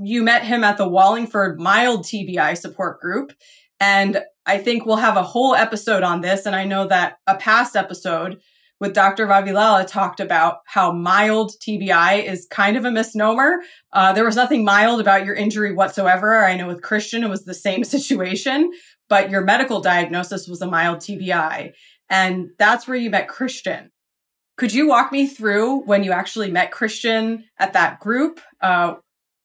you 0.02 0.22
met 0.22 0.44
him 0.44 0.64
at 0.64 0.78
the 0.78 0.88
Wallingford 0.88 1.60
Mild 1.60 2.04
TBI 2.04 2.56
support 2.56 3.00
group. 3.00 3.32
And 3.78 4.22
I 4.46 4.58
think 4.58 4.84
we'll 4.84 4.96
have 4.96 5.16
a 5.16 5.22
whole 5.22 5.54
episode 5.54 6.02
on 6.02 6.20
this. 6.20 6.46
And 6.46 6.56
I 6.56 6.64
know 6.64 6.86
that 6.88 7.16
a 7.26 7.36
past 7.36 7.76
episode 7.76 8.40
with 8.80 8.94
Dr. 8.94 9.26
Vavilala 9.26 9.86
talked 9.86 10.20
about 10.20 10.58
how 10.64 10.90
mild 10.90 11.52
TBI 11.60 12.24
is 12.24 12.46
kind 12.50 12.76
of 12.76 12.84
a 12.84 12.90
misnomer. 12.90 13.60
Uh, 13.92 14.12
there 14.14 14.24
was 14.24 14.36
nothing 14.36 14.64
mild 14.64 15.00
about 15.00 15.26
your 15.26 15.34
injury 15.34 15.74
whatsoever. 15.74 16.44
I 16.44 16.56
know 16.56 16.66
with 16.66 16.82
Christian, 16.82 17.22
it 17.22 17.28
was 17.28 17.44
the 17.44 17.54
same 17.54 17.84
situation, 17.84 18.72
but 19.08 19.30
your 19.30 19.42
medical 19.42 19.80
diagnosis 19.80 20.48
was 20.48 20.62
a 20.62 20.66
mild 20.66 20.98
TBI. 20.98 21.72
And 22.08 22.48
that's 22.58 22.88
where 22.88 22.96
you 22.96 23.10
met 23.10 23.28
Christian. 23.28 23.90
Could 24.56 24.74
you 24.74 24.88
walk 24.88 25.12
me 25.12 25.26
through 25.26 25.82
when 25.84 26.02
you 26.02 26.12
actually 26.12 26.50
met 26.50 26.72
Christian 26.72 27.44
at 27.58 27.74
that 27.74 28.00
group? 28.00 28.40
Uh, 28.60 28.94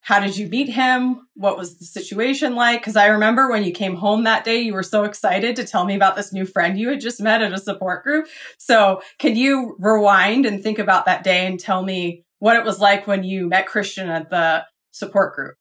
how 0.05 0.19
did 0.19 0.37
you 0.37 0.47
meet 0.47 0.69
him? 0.69 1.27
What 1.33 1.57
was 1.57 1.79
the 1.79 1.85
situation 1.85 2.53
like? 2.53 2.79
Because 2.79 2.95
I 2.95 3.07
remember 3.07 3.49
when 3.49 3.63
you 3.63 3.71
came 3.71 3.95
home 3.95 4.23
that 4.25 4.43
day, 4.43 4.61
you 4.61 4.71
were 4.71 4.83
so 4.83 5.03
excited 5.03 5.55
to 5.55 5.65
tell 5.65 5.83
me 5.83 5.95
about 5.95 6.15
this 6.15 6.31
new 6.31 6.45
friend 6.45 6.77
you 6.77 6.89
had 6.89 7.01
just 7.01 7.19
met 7.19 7.41
at 7.41 7.51
a 7.51 7.57
support 7.57 8.03
group. 8.03 8.27
So, 8.59 9.01
can 9.17 9.35
you 9.35 9.75
rewind 9.79 10.45
and 10.45 10.61
think 10.61 10.77
about 10.77 11.07
that 11.07 11.23
day 11.23 11.47
and 11.47 11.59
tell 11.59 11.81
me 11.81 12.23
what 12.37 12.55
it 12.55 12.63
was 12.63 12.79
like 12.79 13.07
when 13.07 13.23
you 13.23 13.47
met 13.47 13.65
Christian 13.65 14.07
at 14.07 14.29
the 14.29 14.65
support 14.91 15.33
group? 15.33 15.55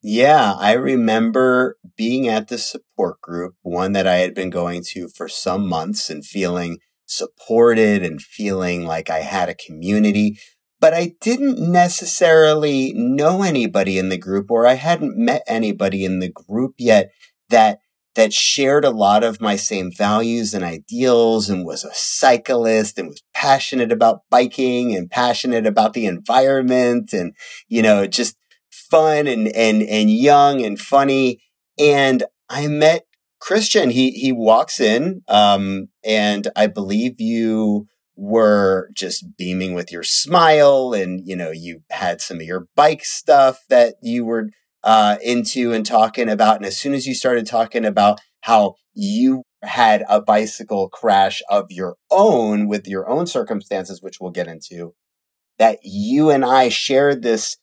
Yeah, 0.00 0.54
I 0.54 0.72
remember 0.72 1.76
being 1.98 2.26
at 2.26 2.48
the 2.48 2.56
support 2.56 3.20
group, 3.20 3.54
one 3.60 3.92
that 3.92 4.06
I 4.06 4.16
had 4.16 4.34
been 4.34 4.48
going 4.48 4.82
to 4.92 5.08
for 5.08 5.28
some 5.28 5.68
months 5.68 6.08
and 6.08 6.24
feeling 6.24 6.78
supported 7.04 8.02
and 8.02 8.22
feeling 8.22 8.86
like 8.86 9.10
I 9.10 9.20
had 9.20 9.50
a 9.50 9.54
community 9.54 10.38
but 10.80 10.94
I 10.94 11.14
didn't 11.20 11.58
necessarily 11.58 12.92
know 12.94 13.42
anybody 13.42 13.98
in 13.98 14.08
the 14.08 14.18
group 14.18 14.50
or 14.50 14.66
I 14.66 14.74
hadn't 14.74 15.16
met 15.16 15.42
anybody 15.46 16.04
in 16.04 16.18
the 16.18 16.30
group 16.30 16.74
yet 16.78 17.10
that 17.48 17.78
that 18.14 18.32
shared 18.32 18.84
a 18.84 18.90
lot 18.90 19.24
of 19.24 19.40
my 19.40 19.56
same 19.56 19.90
values 19.90 20.54
and 20.54 20.64
ideals 20.64 21.50
and 21.50 21.66
was 21.66 21.84
a 21.84 21.90
cyclist 21.92 22.98
and 22.98 23.08
was 23.08 23.22
passionate 23.34 23.90
about 23.90 24.20
biking 24.30 24.94
and 24.94 25.10
passionate 25.10 25.66
about 25.66 25.94
the 25.94 26.06
environment 26.06 27.12
and 27.12 27.34
you 27.68 27.82
know 27.82 28.06
just 28.06 28.36
fun 28.70 29.26
and 29.26 29.48
and 29.48 29.82
and 29.82 30.10
young 30.10 30.64
and 30.64 30.78
funny. 30.78 31.40
And 31.78 32.22
I 32.48 32.66
met 32.68 33.06
Christian. 33.40 33.90
He 33.90 34.12
he 34.12 34.32
walks 34.32 34.80
in 34.80 35.22
um 35.28 35.88
and 36.04 36.48
I 36.56 36.66
believe 36.66 37.20
you 37.20 37.86
were 38.16 38.90
just 38.94 39.36
beaming 39.36 39.74
with 39.74 39.90
your 39.90 40.02
smile 40.02 40.92
and 40.92 41.26
you 41.26 41.34
know 41.34 41.50
you 41.50 41.80
had 41.90 42.20
some 42.20 42.38
of 42.38 42.44
your 42.44 42.66
bike 42.76 43.04
stuff 43.04 43.60
that 43.68 43.94
you 44.02 44.24
were 44.24 44.50
uh, 44.84 45.16
into 45.22 45.72
and 45.72 45.84
talking 45.84 46.28
about. 46.28 46.56
And 46.56 46.66
as 46.66 46.76
soon 46.76 46.94
as 46.94 47.06
you 47.06 47.14
started 47.14 47.46
talking 47.46 47.84
about 47.84 48.20
how 48.42 48.74
you 48.92 49.42
had 49.62 50.04
a 50.08 50.20
bicycle 50.20 50.88
crash 50.90 51.42
of 51.48 51.66
your 51.70 51.96
own 52.10 52.68
with 52.68 52.86
your 52.86 53.08
own 53.08 53.26
circumstances 53.26 54.02
which 54.02 54.20
we'll 54.20 54.30
get 54.30 54.46
into 54.46 54.94
that 55.58 55.78
you 55.82 56.30
and 56.30 56.44
I 56.44 56.68
shared 56.68 57.22
this 57.22 57.56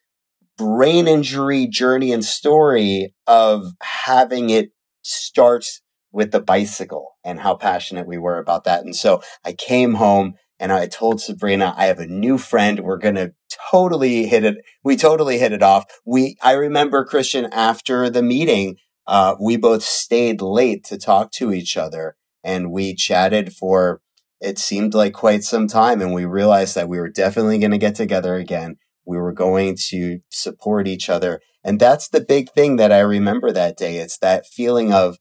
brain 0.57 1.07
injury 1.07 1.67
journey 1.67 2.11
and 2.11 2.25
story 2.25 3.13
of 3.27 3.65
having 3.81 4.49
it 4.49 4.71
start 5.03 5.65
with 6.11 6.31
the 6.31 6.41
bicycle 6.41 7.11
and 7.23 7.39
how 7.39 7.55
passionate 7.55 8.07
we 8.07 8.17
were 8.17 8.37
about 8.37 8.63
that. 8.65 8.83
And 8.83 8.95
so 8.95 9.21
I 9.45 9.53
came 9.53 9.95
home 9.95 10.35
and 10.59 10.71
I 10.71 10.87
told 10.87 11.21
Sabrina, 11.21 11.73
I 11.75 11.85
have 11.85 11.99
a 11.99 12.05
new 12.05 12.37
friend. 12.37 12.81
We're 12.81 12.97
going 12.97 13.15
to 13.15 13.33
totally 13.71 14.27
hit 14.27 14.43
it. 14.43 14.57
We 14.83 14.95
totally 14.95 15.39
hit 15.39 15.53
it 15.53 15.63
off. 15.63 15.85
We, 16.05 16.35
I 16.41 16.53
remember 16.53 17.03
Christian 17.05 17.45
after 17.51 18.09
the 18.09 18.21
meeting, 18.21 18.75
uh, 19.07 19.35
we 19.41 19.57
both 19.57 19.83
stayed 19.83 20.41
late 20.41 20.83
to 20.85 20.97
talk 20.97 21.31
to 21.31 21.51
each 21.51 21.77
other 21.77 22.15
and 22.43 22.71
we 22.71 22.93
chatted 22.93 23.53
for, 23.53 24.01
it 24.39 24.59
seemed 24.59 24.93
like 24.93 25.13
quite 25.13 25.43
some 25.43 25.67
time. 25.67 26.01
And 26.01 26.13
we 26.13 26.25
realized 26.25 26.75
that 26.75 26.89
we 26.89 26.99
were 26.99 27.09
definitely 27.09 27.57
going 27.57 27.71
to 27.71 27.77
get 27.77 27.95
together 27.95 28.35
again. 28.35 28.77
We 29.05 29.17
were 29.17 29.33
going 29.33 29.77
to 29.89 30.19
support 30.29 30.87
each 30.87 31.09
other. 31.09 31.41
And 31.63 31.79
that's 31.79 32.07
the 32.07 32.21
big 32.21 32.51
thing 32.51 32.75
that 32.75 32.91
I 32.91 32.99
remember 32.99 33.51
that 33.51 33.77
day. 33.77 33.97
It's 33.97 34.17
that 34.19 34.45
feeling 34.45 34.93
of, 34.93 35.17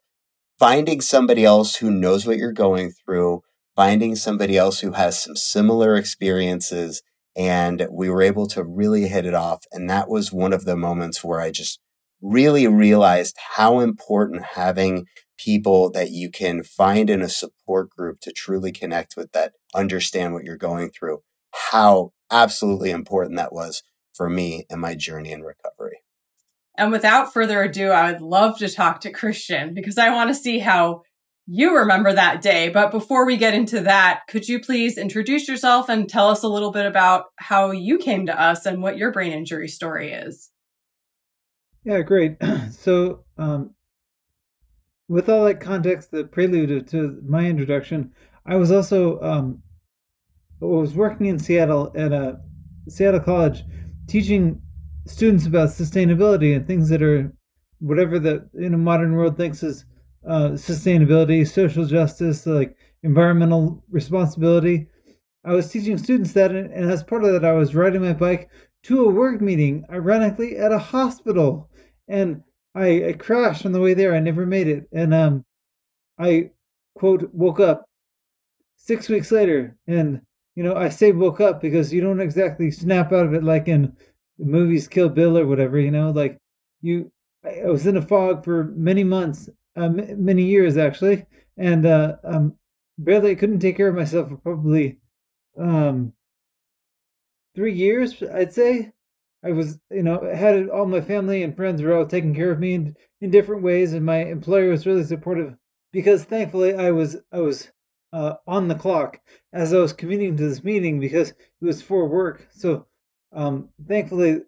finding 0.61 1.01
somebody 1.01 1.45
else 1.45 1.77
who 1.77 1.91
knows 1.91 2.27
what 2.27 2.37
you're 2.37 2.53
going 2.53 2.93
through, 2.93 3.43
finding 3.75 4.15
somebody 4.15 4.59
else 4.59 4.81
who 4.81 4.93
has 4.93 5.21
some 5.21 5.35
similar 5.35 5.97
experiences. 5.97 7.03
And 7.35 7.89
we 7.91 8.11
were 8.11 8.23
able 8.23 8.47
to 8.49 8.63
really 8.63 9.09
hit 9.09 9.25
it 9.25 9.35
off. 9.35 9.65
And 9.73 9.89
that 9.89 10.11
was 10.11 10.33
one 10.33 10.53
of 10.53 10.67
the 10.67 10.77
moments 10.77 11.25
where 11.25 11.41
I 11.41 11.51
just 11.51 11.81
really 12.21 12.67
realized 12.67 13.37
how 13.57 13.81
important 13.81 14.45
having 14.55 15.07
people 15.39 15.91
that 15.93 16.11
you 16.11 16.31
can 16.31 16.63
find 16.63 17.09
in 17.09 17.23
a 17.23 17.29
support 17.29 17.89
group 17.89 18.21
to 18.21 18.33
truly 18.33 18.71
connect 18.71 19.17
with 19.17 19.33
that 19.33 19.55
understand 19.75 20.35
what 20.35 20.45
you're 20.45 20.59
going 20.59 20.91
through, 20.91 21.23
how 21.71 22.13
absolutely 22.31 22.91
important 22.91 23.37
that 23.39 23.53
was 23.53 23.83
for 24.13 24.29
me 24.29 24.67
and 24.69 24.83
my 24.83 24.95
journey 24.95 25.33
in 25.33 25.43
recovery. 25.43 25.90
And 26.79 26.93
without 26.93 27.33
further 27.33 27.63
ado, 27.63 27.91
I 27.91 28.13
would 28.13 28.23
love 28.23 28.59
to 28.59 28.69
talk 28.69 29.01
to 29.01 29.11
Christian 29.11 29.75
because 29.75 29.99
I 29.99 30.11
want 30.11 30.31
to 30.31 30.35
see 30.35 30.59
how 30.59 31.03
you 31.47 31.77
remember 31.77 32.13
that 32.13 32.43
day. 32.43 32.69
But 32.69 32.93
before 32.93 33.27
we 33.27 33.37
get 33.37 33.55
into 33.55 33.81
that, 33.81 34.21
could 34.29 34.49
you 34.49 34.61
please 34.61 34.97
introduce 34.97 35.49
yourself 35.49 35.89
and 35.89 36.09
tell 36.09 36.29
us 36.29 36.45
a 36.45 36.49
little 36.49 36.71
bit 36.71 36.87
about 36.87 37.25
how 37.37 37.73
you 37.73 37.99
came 37.99 38.27
to 38.27 38.41
us 38.41 38.67
and 38.67 38.83
what 38.83 38.97
your 38.97 39.11
brain 39.11 39.33
injury 39.33 39.69
story 39.69 40.13
is? 40.13 40.51
Yeah, 41.85 42.03
great. 42.03 42.37
So, 42.71 43.25
um, 43.37 43.75
with 45.09 45.29
all 45.29 45.45
that 45.45 45.61
context, 45.61 46.13
the 46.13 46.25
prelude 46.25 46.87
to 46.89 47.21
my 47.27 47.45
introduction, 47.45 48.13
I 48.47 48.57
was 48.57 48.71
also 48.71 49.21
um, 49.21 49.63
I 50.63 50.67
was 50.67 50.95
working 50.95 51.27
in 51.27 51.39
Seattle 51.39 51.93
at 51.95 52.13
a 52.13 52.41
Seattle 52.89 53.21
College, 53.21 53.65
teaching 54.07 54.63
students 55.07 55.47
about 55.47 55.71
sustainability 55.71 56.55
and 56.55 56.67
things 56.67 56.89
that 56.89 57.03
are 57.03 57.33
whatever 57.81 58.19
the 58.19 58.49
in 58.55 58.75
a 58.75 58.79
modern 58.79 59.15
world 59.15 59.37
thinks 59.37 59.63
is 59.63 59.85
uh, 60.27 60.51
sustainability, 60.51 61.47
social 61.49 61.87
justice, 61.87 62.47
like 62.47 62.77
environmental 63.03 63.83
responsibility. 63.91 64.87
I 65.45 65.55
was 65.55 65.71
teaching 65.71 65.97
students 65.97 66.33
that, 66.35 66.51
and 66.51 66.71
as 66.73 67.03
part 67.03 67.25
of 67.25 67.33
that, 67.33 67.45
I 67.45 67.53
was 67.53 67.75
riding 67.75 68.03
my 68.03 68.13
bike 68.13 68.51
to 68.85 69.05
a 69.05 69.11
work 69.11 69.41
meeting, 69.41 69.85
ironically, 69.91 70.57
at 70.59 70.73
a 70.73 70.79
hospital, 70.79 71.71
and 72.09 72.43
I, 72.75 73.09
I 73.09 73.13
crashed 73.15 73.65
on 73.65 73.73
the 73.73 73.81
way 73.81 73.95
there. 73.95 74.15
I 74.15 74.21
never 74.21 74.45
made 74.45 74.69
it, 74.69 74.87
and 74.93 75.15
um, 75.15 75.45
I 76.19 76.51
quote 76.95 77.33
woke 77.33 77.61
up 77.61 77.87
six 78.77 79.09
weeks 79.09 79.33
later, 79.33 79.77
and 79.87 80.21
you 80.55 80.63
know 80.63 80.77
I 80.77 80.91
say 80.91 81.13
woke 81.13 81.41
up 81.41 81.63
because 81.63 81.93
you 81.93 82.03
don't 82.03 82.21
exactly 82.21 82.71
snap 82.71 83.13
out 83.13 83.27
of 83.27 83.35
it 83.35 83.43
like 83.43 83.69
in 83.69 83.97
the 84.41 84.47
movies 84.47 84.89
Kill 84.89 85.11
Bill 85.11 85.39
or 85.39 85.47
whatever. 85.47 85.79
You 85.79 85.93
know, 85.93 86.11
like 86.11 86.39
you. 86.83 87.13
I 87.45 87.67
was 87.67 87.87
in 87.87 87.97
a 87.97 88.03
fog 88.03 88.45
for 88.45 88.65
many 88.65 89.05
months, 89.05 89.49
uh, 89.77 89.85
m- 89.85 90.25
many 90.25 90.45
years 90.45 90.77
actually, 90.77 91.27
and 91.57 91.87
uh, 91.87 92.17
um, 92.25 92.57
barely 92.99 93.33
I 93.33 93.35
couldn't 93.37 93.61
take 93.61 93.79
care 93.79 93.89
of 93.89 93.95
myself 93.95 94.29
for 94.31 94.37
probably 94.39 94.99
um, 95.59 96.15
three 97.55 97.75
years, 97.75 98.23
I'd 98.23 98.53
say. 98.53 98.93
I 99.43 99.53
was, 99.53 99.79
you 99.91 100.03
know, 100.03 100.21
had 100.35 100.69
all 100.69 100.87
my 100.87 101.01
family 101.01 101.43
and 101.43 101.57
friends 101.57 101.81
were 101.83 101.95
all 101.97 102.07
taking 102.07 102.35
care 102.35 102.51
of 102.51 102.59
me 102.59 102.75
in, 102.75 102.97
in 103.23 103.31
different 103.31 103.63
ways, 103.63 103.95
and 103.95 104.05
my 104.05 104.19
employer 104.25 104.71
was 104.71 104.87
really 104.87 105.05
supportive 105.05 105.57
because 105.93 106.25
thankfully 106.25 106.75
I 106.75 106.91
was 106.91 107.17
I 107.33 107.41
was 107.41 107.71
uh, 108.13 108.35
on 108.47 108.69
the 108.69 108.75
clock 108.75 109.21
as 109.53 109.73
I 109.73 109.79
was 109.79 109.93
commuting 109.95 110.37
to 110.37 110.49
this 110.49 110.65
meeting 110.65 111.01
because 111.01 111.31
it 111.31 111.37
was 111.61 111.81
for 111.81 112.09
work. 112.09 112.49
So 112.53 112.87
um, 113.33 113.69
thankfully 113.87 114.43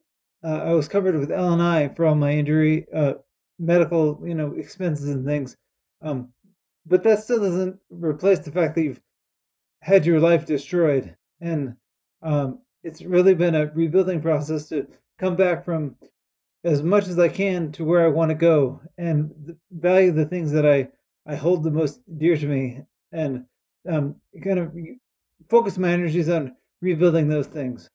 uh, 0.44 0.62
I 0.64 0.72
was 0.72 0.88
covered 0.88 1.16
with 1.16 1.30
L 1.30 1.52
and 1.52 1.62
I 1.62 1.88
for 1.88 2.06
all 2.06 2.14
my 2.14 2.32
injury, 2.32 2.86
uh, 2.94 3.14
medical, 3.58 4.20
you 4.24 4.34
know, 4.34 4.54
expenses 4.54 5.08
and 5.10 5.24
things. 5.24 5.56
Um, 6.02 6.28
but 6.86 7.04
that 7.04 7.22
still 7.22 7.40
doesn't 7.40 7.78
replace 7.90 8.40
the 8.40 8.50
fact 8.50 8.74
that 8.74 8.82
you've 8.82 9.00
had 9.80 10.04
your 10.04 10.20
life 10.20 10.46
destroyed, 10.46 11.16
and 11.40 11.76
um, 12.22 12.60
it's 12.82 13.02
really 13.02 13.34
been 13.34 13.54
a 13.54 13.66
rebuilding 13.66 14.20
process 14.20 14.68
to 14.68 14.86
come 15.18 15.36
back 15.36 15.64
from 15.64 15.96
as 16.64 16.82
much 16.82 17.06
as 17.06 17.18
I 17.18 17.28
can 17.28 17.70
to 17.72 17.84
where 17.84 18.04
I 18.04 18.08
want 18.08 18.30
to 18.30 18.36
go 18.36 18.80
and 18.98 19.56
value 19.70 20.12
the 20.12 20.24
things 20.24 20.52
that 20.52 20.66
I 20.66 20.88
I 21.24 21.36
hold 21.36 21.62
the 21.62 21.70
most 21.70 22.00
dear 22.18 22.36
to 22.36 22.46
me, 22.46 22.80
and 23.12 23.44
um, 23.88 24.16
kind 24.42 24.58
of 24.58 24.74
focus 25.48 25.78
my 25.78 25.90
energies 25.92 26.28
on 26.28 26.56
rebuilding 26.80 27.28
those 27.28 27.46
things. 27.46 27.88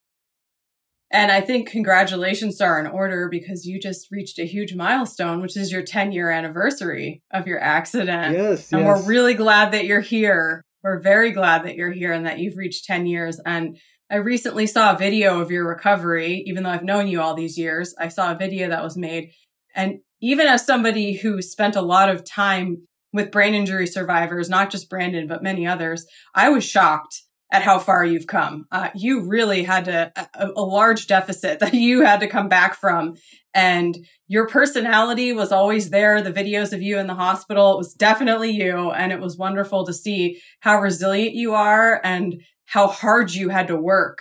And 1.10 1.32
I 1.32 1.40
think 1.40 1.70
congratulations 1.70 2.60
are 2.60 2.80
in 2.80 2.88
order 2.88 3.30
because 3.30 3.66
you 3.66 3.80
just 3.80 4.12
reached 4.12 4.40
a 4.40 4.46
huge 4.46 4.76
milestone, 4.76 5.42
which 5.42 5.56
is 5.56 5.72
your 5.72 5.84
10 5.84 6.12
year 6.12 6.30
anniversary 6.30 7.22
of 7.32 7.48
your 7.48 7.60
accident. 7.60 8.36
Yes. 8.36 8.72
And 8.74 8.82
yes. 8.82 8.88
we're 8.88 9.08
really 9.08 9.34
glad 9.34 9.72
that 9.72 9.86
you're 9.86 10.02
here. 10.02 10.62
We're 10.84 11.00
very 11.00 11.32
glad 11.32 11.64
that 11.66 11.76
you're 11.76 11.92
here 11.92 12.12
and 12.12 12.26
that 12.26 12.40
you've 12.40 12.58
reached 12.58 12.86
10 12.86 13.06
years. 13.06 13.40
And 13.46 13.78
I 14.10 14.18
recently 14.18 14.68
saw 14.68 14.94
a 14.94 14.98
video 14.98 15.40
of 15.40 15.52
your 15.52 15.68
recovery, 15.68 16.44
even 16.46 16.64
though 16.64 16.70
I've 16.70 16.84
known 16.84 17.08
you 17.08 17.22
all 17.22 17.36
these 17.36 17.58
years. 17.58 17.96
I 18.00 18.10
saw 18.10 18.32
a 18.32 18.38
video 18.38 18.70
that 18.70 18.84
was 18.84 18.98
made. 18.98 19.32
And 19.76 20.00
even 20.22 20.48
as 20.48 20.66
somebody 20.66 21.14
who 21.14 21.42
spent 21.42 21.76
a 21.76 21.82
lot 21.82 22.10
of 22.10 22.26
time 22.26 22.88
with 23.14 23.32
brain 23.32 23.54
injury 23.54 23.88
survivors, 23.88 24.50
not 24.50 24.70
just 24.70 24.90
Brandon, 24.90 25.28
but 25.28 25.44
many 25.44 25.66
others, 25.66 26.06
I 26.36 26.50
was 26.50 26.64
shocked 26.64 27.24
at 27.52 27.62
how 27.62 27.80
far 27.80 28.04
you've 28.04 28.28
come. 28.28 28.68
Uh, 28.72 28.90
you 28.94 29.22
really 29.22 29.64
had 29.64 29.86
to, 29.86 30.12
a, 30.16 30.50
a, 30.56 30.62
large 30.62 31.08
deficit 31.08 31.60
that 31.62 31.74
you 31.74 32.02
had 32.02 32.20
to 32.20 32.28
come 32.28 32.50
back 32.50 32.76
from. 32.76 33.16
And 33.54 33.98
your 34.28 34.48
personality 34.48 35.34
was 35.34 35.52
always 35.52 35.90
there. 35.90 36.22
The 36.22 36.34
videos 36.34 36.74
of 36.74 36.82
you 36.82 37.00
in 37.00 37.08
the 37.08 37.16
hospital, 37.16 37.74
it 37.74 37.78
was 37.78 37.94
definitely 37.94 38.52
you. 38.52 38.92
And 38.92 39.12
it 39.12 39.20
was 39.20 39.38
wonderful 39.38 39.86
to 39.86 39.94
see 39.94 40.42
how 40.60 40.80
resilient 40.80 41.36
you 41.36 41.54
are 41.54 42.02
and 42.04 42.42
how 42.66 42.88
hard 42.88 43.34
you 43.34 43.50
had 43.50 43.68
to 43.68 43.78
work. 43.78 44.20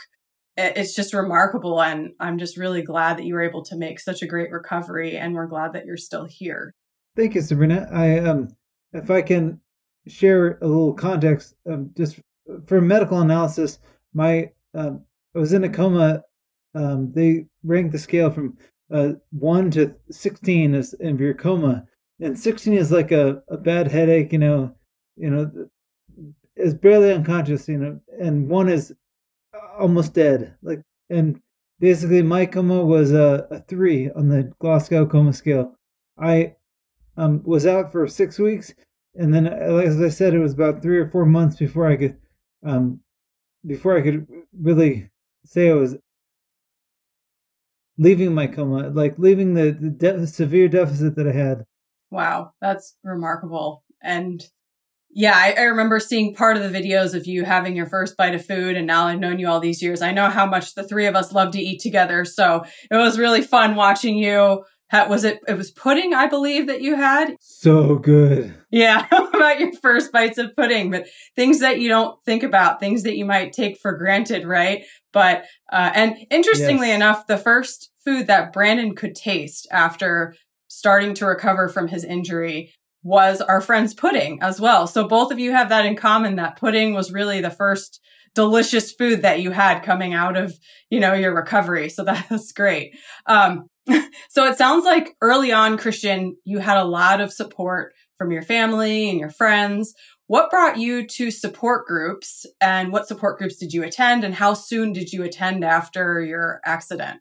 It's 0.56 0.94
just 0.94 1.12
remarkable. 1.12 1.82
And 1.82 2.12
I'm 2.18 2.38
just 2.38 2.56
really 2.56 2.80
glad 2.80 3.18
that 3.18 3.26
you 3.26 3.34
were 3.34 3.42
able 3.42 3.64
to 3.64 3.76
make 3.76 4.00
such 4.00 4.22
a 4.22 4.26
great 4.26 4.50
recovery. 4.50 5.16
And 5.16 5.34
we're 5.34 5.48
glad 5.48 5.74
that 5.74 5.84
you're 5.84 5.98
still 5.98 6.24
here. 6.24 6.72
Thank 7.14 7.34
you, 7.34 7.42
Sabrina. 7.42 7.88
I, 7.92 8.18
um, 8.20 8.48
if 8.92 9.10
I 9.10 9.20
can 9.20 9.60
share 10.06 10.58
a 10.62 10.66
little 10.66 10.94
context, 10.94 11.54
um, 11.70 11.90
just 11.96 12.20
for 12.66 12.80
medical 12.80 13.20
analysis, 13.20 13.78
my 14.14 14.50
um, 14.74 15.02
I 15.34 15.38
was 15.38 15.52
in 15.52 15.64
a 15.64 15.68
coma. 15.68 16.22
Um, 16.74 17.12
they 17.12 17.46
ranked 17.62 17.92
the 17.92 17.98
scale 17.98 18.30
from 18.30 18.56
uh, 18.90 19.12
one 19.30 19.70
to 19.72 19.94
sixteen 20.10 20.74
as 20.74 20.94
in 20.94 21.18
your 21.18 21.34
coma, 21.34 21.86
and 22.20 22.38
sixteen 22.38 22.74
is 22.74 22.92
like 22.92 23.12
a, 23.12 23.42
a 23.48 23.56
bad 23.56 23.88
headache. 23.88 24.32
You 24.32 24.38
know, 24.38 24.74
you 25.16 25.30
know, 25.30 25.50
is 26.56 26.74
barely 26.74 27.12
unconscious. 27.12 27.68
You 27.68 27.78
know, 27.78 28.00
and 28.20 28.48
one 28.48 28.68
is 28.68 28.94
almost 29.78 30.14
dead. 30.14 30.54
Like, 30.62 30.82
and 31.10 31.40
basically, 31.80 32.22
my 32.22 32.46
coma 32.46 32.84
was 32.84 33.12
a, 33.12 33.46
a 33.50 33.60
three 33.60 34.10
on 34.10 34.28
the 34.28 34.52
Glasgow 34.58 35.06
coma 35.06 35.32
scale. 35.32 35.74
I 36.18 36.54
um, 37.16 37.42
was 37.44 37.66
out 37.66 37.92
for 37.92 38.06
six 38.06 38.38
weeks, 38.38 38.74
and 39.14 39.32
then, 39.34 39.46
as 39.46 40.00
I 40.00 40.08
said, 40.08 40.34
it 40.34 40.38
was 40.38 40.52
about 40.52 40.82
three 40.82 40.98
or 40.98 41.08
four 41.08 41.26
months 41.26 41.56
before 41.56 41.86
I 41.86 41.96
could 41.96 42.16
um, 42.64 43.00
before 43.66 43.96
I 43.96 44.02
could 44.02 44.26
really 44.58 45.10
say 45.44 45.70
I 45.70 45.74
was 45.74 45.96
leaving 47.98 48.34
my 48.34 48.46
coma, 48.46 48.88
like 48.88 49.18
leaving 49.18 49.54
the, 49.54 49.70
the 49.72 49.90
de- 49.90 50.26
severe 50.26 50.68
deficit 50.68 51.16
that 51.16 51.28
I 51.28 51.32
had. 51.32 51.64
Wow, 52.10 52.52
that's 52.60 52.96
remarkable. 53.02 53.82
And 54.02 54.44
yeah, 55.10 55.32
I, 55.34 55.54
I, 55.58 55.62
remember 55.62 55.98
seeing 55.98 56.34
part 56.34 56.58
of 56.58 56.62
the 56.62 56.78
videos 56.78 57.14
of 57.14 57.26
you 57.26 57.44
having 57.44 57.74
your 57.74 57.86
first 57.86 58.18
bite 58.18 58.34
of 58.34 58.44
food, 58.44 58.76
and 58.76 58.86
now 58.86 59.06
I've 59.06 59.18
known 59.18 59.38
you 59.38 59.48
all 59.48 59.60
these 59.60 59.82
years. 59.82 60.02
I 60.02 60.12
know 60.12 60.28
how 60.28 60.44
much 60.44 60.74
the 60.74 60.86
three 60.86 61.06
of 61.06 61.16
us 61.16 61.32
love 61.32 61.52
to 61.52 61.58
eat 61.58 61.80
together, 61.80 62.24
so 62.26 62.64
it 62.90 62.96
was 62.96 63.18
really 63.18 63.40
fun 63.40 63.76
watching 63.76 64.18
you 64.18 64.62
how, 64.88 65.08
was 65.08 65.24
it? 65.24 65.40
It 65.48 65.56
was 65.56 65.70
pudding, 65.70 66.14
I 66.14 66.28
believe, 66.28 66.68
that 66.68 66.80
you 66.80 66.94
had. 66.94 67.36
So 67.40 67.96
good. 67.96 68.54
Yeah, 68.70 69.06
about 69.34 69.58
your 69.58 69.72
first 69.82 70.12
bites 70.12 70.38
of 70.38 70.54
pudding, 70.54 70.90
but 70.90 71.06
things 71.34 71.60
that 71.60 71.80
you 71.80 71.88
don't 71.88 72.22
think 72.24 72.42
about, 72.42 72.78
things 72.78 73.02
that 73.02 73.16
you 73.16 73.24
might 73.24 73.52
take 73.52 73.78
for 73.78 73.96
granted, 73.96 74.46
right? 74.46 74.84
But 75.12 75.44
uh, 75.72 75.90
and 75.94 76.16
interestingly 76.30 76.88
yes. 76.88 76.96
enough, 76.96 77.26
the 77.26 77.38
first 77.38 77.90
food 78.04 78.28
that 78.28 78.52
Brandon 78.52 78.94
could 78.94 79.14
taste 79.14 79.66
after 79.72 80.34
starting 80.68 81.14
to 81.14 81.26
recover 81.26 81.68
from 81.68 81.88
his 81.88 82.04
injury 82.04 82.72
was 83.02 83.40
our 83.40 83.60
friend's 83.60 83.94
pudding 83.94 84.38
as 84.42 84.60
well. 84.60 84.86
So 84.86 85.06
both 85.06 85.32
of 85.32 85.38
you 85.38 85.52
have 85.52 85.68
that 85.68 85.86
in 85.86 85.96
common. 85.96 86.36
That 86.36 86.58
pudding 86.58 86.94
was 86.94 87.12
really 87.12 87.40
the 87.40 87.50
first 87.50 88.00
delicious 88.34 88.92
food 88.92 89.22
that 89.22 89.40
you 89.40 89.50
had 89.50 89.80
coming 89.80 90.12
out 90.12 90.36
of 90.36 90.54
you 90.90 91.00
know 91.00 91.14
your 91.14 91.34
recovery. 91.34 91.88
So 91.88 92.04
that's 92.04 92.52
great. 92.52 92.94
Um, 93.26 93.66
so 94.28 94.44
it 94.44 94.58
sounds 94.58 94.84
like 94.84 95.16
early 95.20 95.52
on, 95.52 95.78
Christian, 95.78 96.36
you 96.44 96.58
had 96.58 96.78
a 96.78 96.84
lot 96.84 97.20
of 97.20 97.32
support 97.32 97.92
from 98.16 98.30
your 98.30 98.42
family 98.42 99.10
and 99.10 99.20
your 99.20 99.30
friends. 99.30 99.94
What 100.26 100.50
brought 100.50 100.78
you 100.78 101.06
to 101.06 101.30
support 101.30 101.86
groups 101.86 102.46
and 102.60 102.92
what 102.92 103.06
support 103.06 103.38
groups 103.38 103.56
did 103.56 103.72
you 103.72 103.84
attend 103.84 104.24
and 104.24 104.34
how 104.34 104.54
soon 104.54 104.92
did 104.92 105.12
you 105.12 105.22
attend 105.22 105.64
after 105.64 106.20
your 106.20 106.60
accident? 106.64 107.20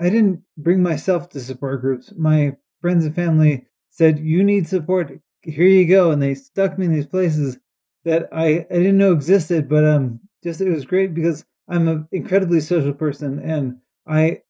I 0.00 0.10
didn't 0.10 0.42
bring 0.56 0.82
myself 0.82 1.28
to 1.30 1.40
support 1.40 1.80
groups. 1.80 2.12
My 2.16 2.56
friends 2.80 3.04
and 3.04 3.14
family 3.14 3.66
said, 3.90 4.18
You 4.18 4.42
need 4.42 4.66
support. 4.66 5.12
Here 5.42 5.66
you 5.66 5.86
go. 5.86 6.10
And 6.10 6.22
they 6.22 6.34
stuck 6.34 6.78
me 6.78 6.86
in 6.86 6.92
these 6.92 7.06
places 7.06 7.58
that 8.04 8.28
I, 8.32 8.66
I 8.70 8.74
didn't 8.74 8.98
know 8.98 9.12
existed, 9.12 9.68
but 9.68 9.84
um 9.84 10.20
just 10.42 10.60
it 10.60 10.70
was 10.70 10.84
great 10.84 11.14
because 11.14 11.44
I'm 11.68 11.88
an 11.88 12.08
incredibly 12.12 12.60
social 12.60 12.92
person 12.92 13.38
and 13.38 13.78
I 14.06 14.42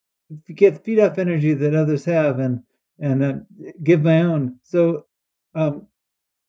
get 0.54 0.84
feed 0.84 1.00
off 1.00 1.18
energy 1.18 1.54
that 1.54 1.74
others 1.74 2.04
have 2.04 2.38
and 2.38 2.62
and 2.98 3.24
uh, 3.24 3.34
give 3.82 4.02
my 4.02 4.22
own. 4.22 4.58
So 4.62 5.06
um, 5.54 5.88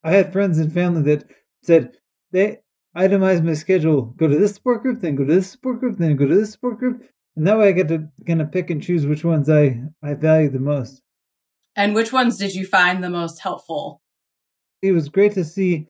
I 0.04 0.12
had 0.12 0.32
friends 0.32 0.60
and 0.60 0.72
family 0.72 1.02
that 1.04 1.26
said 1.64 1.98
they 2.32 2.60
itemize 2.96 3.44
my 3.44 3.54
schedule. 3.54 4.04
Go 4.18 4.28
to 4.28 4.38
this 4.38 4.54
support 4.54 4.84
group, 4.84 5.02
then 5.02 5.16
go 5.16 5.26
to 5.26 5.34
this 5.34 5.52
support 5.52 5.80
group, 5.80 5.98
then 5.98 6.16
go 6.16 6.28
to 6.28 6.36
this 6.36 6.52
support 6.52 6.80
group, 6.80 7.04
and 7.36 7.48
that 7.48 7.58
way 7.58 7.70
I 7.70 7.72
get 7.72 7.88
to 7.90 8.08
kind 8.28 8.42
of 8.42 8.52
pick 8.52 8.70
and 8.70 8.82
choose 8.82 9.06
which 9.06 9.24
ones 9.24 9.50
I 9.50 9.82
I 10.04 10.14
value 10.14 10.50
the 10.50 10.60
most. 10.60 11.02
And 11.76 11.94
which 11.94 12.14
ones 12.14 12.38
did 12.38 12.56
you 12.56 12.66
find 12.66 13.04
the 13.04 13.10
most 13.10 13.40
helpful? 13.42 14.02
it 14.82 14.92
was 14.92 15.10
great 15.10 15.34
to 15.34 15.44
see 15.44 15.88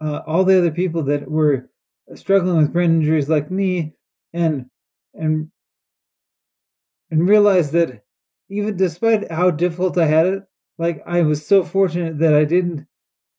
uh, 0.00 0.20
all 0.26 0.44
the 0.44 0.58
other 0.58 0.70
people 0.70 1.02
that 1.04 1.30
were 1.30 1.70
struggling 2.14 2.56
with 2.58 2.72
brain 2.72 2.96
injuries 2.96 3.28
like 3.28 3.50
me, 3.50 3.94
and 4.32 4.66
and 5.14 5.50
and 7.14 7.28
realized 7.28 7.70
that 7.72 8.02
even 8.48 8.76
despite 8.76 9.30
how 9.30 9.48
difficult 9.48 9.96
I 9.96 10.06
had 10.06 10.26
it, 10.26 10.42
like 10.78 11.00
I 11.06 11.22
was 11.22 11.46
so 11.46 11.62
fortunate 11.62 12.18
that 12.18 12.34
I 12.34 12.44
didn't, 12.44 12.88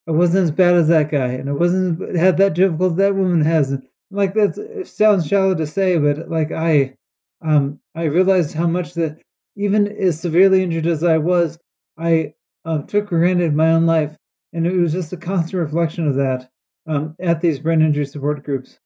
I 0.08 0.12
wasn't 0.12 0.46
as 0.46 0.52
bad 0.52 0.76
as 0.76 0.88
that 0.88 1.12
guy, 1.12 1.28
and 1.28 1.50
I 1.50 1.52
wasn't 1.52 2.16
had 2.16 2.38
that 2.38 2.54
difficult 2.54 2.96
that 2.96 3.16
woman 3.16 3.42
has. 3.42 3.72
And 3.72 3.84
like 4.12 4.34
that 4.36 4.88
sounds 4.88 5.28
shallow 5.28 5.56
to 5.56 5.68
say, 5.68 5.98
but 5.98 6.30
like 6.30 6.54
I, 6.54 6.96
um, 7.42 7.82
I 7.96 8.04
realized 8.04 8.56
how 8.56 8.66
much 8.66 8.94
that 8.94 9.22
even 9.58 9.88
as 9.88 10.22
severely 10.22 10.64
injured 10.64 10.88
as 10.88 11.04
I 11.04 11.18
was, 11.18 11.60
I 11.98 12.34
uh, 12.64 12.84
took 12.84 13.08
granted 13.08 13.54
my 13.54 13.72
own 13.72 13.86
life, 13.86 14.16
and 14.54 14.66
it 14.66 14.74
was 14.78 14.94
just 14.94 15.12
a 15.12 15.18
constant 15.18 15.62
reflection 15.62 16.08
of 16.08 16.16
that 16.16 16.50
um, 16.88 17.14
at 17.20 17.42
these 17.42 17.60
brain 17.60 17.82
injury 17.82 18.06
support 18.06 18.42
groups. 18.46 18.80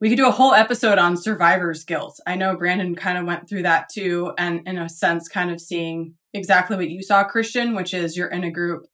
We 0.00 0.08
could 0.08 0.16
do 0.16 0.28
a 0.28 0.32
whole 0.32 0.54
episode 0.54 0.98
on 0.98 1.16
survivor's 1.16 1.84
guilt. 1.84 2.20
I 2.26 2.36
know 2.36 2.56
Brandon 2.56 2.94
kind 2.94 3.18
of 3.18 3.26
went 3.26 3.48
through 3.48 3.64
that 3.64 3.88
too, 3.88 4.32
and 4.38 4.66
in 4.66 4.78
a 4.78 4.88
sense, 4.88 5.28
kind 5.28 5.50
of 5.50 5.60
seeing 5.60 6.14
exactly 6.32 6.76
what 6.76 6.90
you 6.90 7.02
saw, 7.02 7.24
Christian, 7.24 7.74
which 7.74 7.92
is 7.94 8.16
you're 8.16 8.28
in 8.28 8.44
a 8.44 8.50
group 8.50 8.86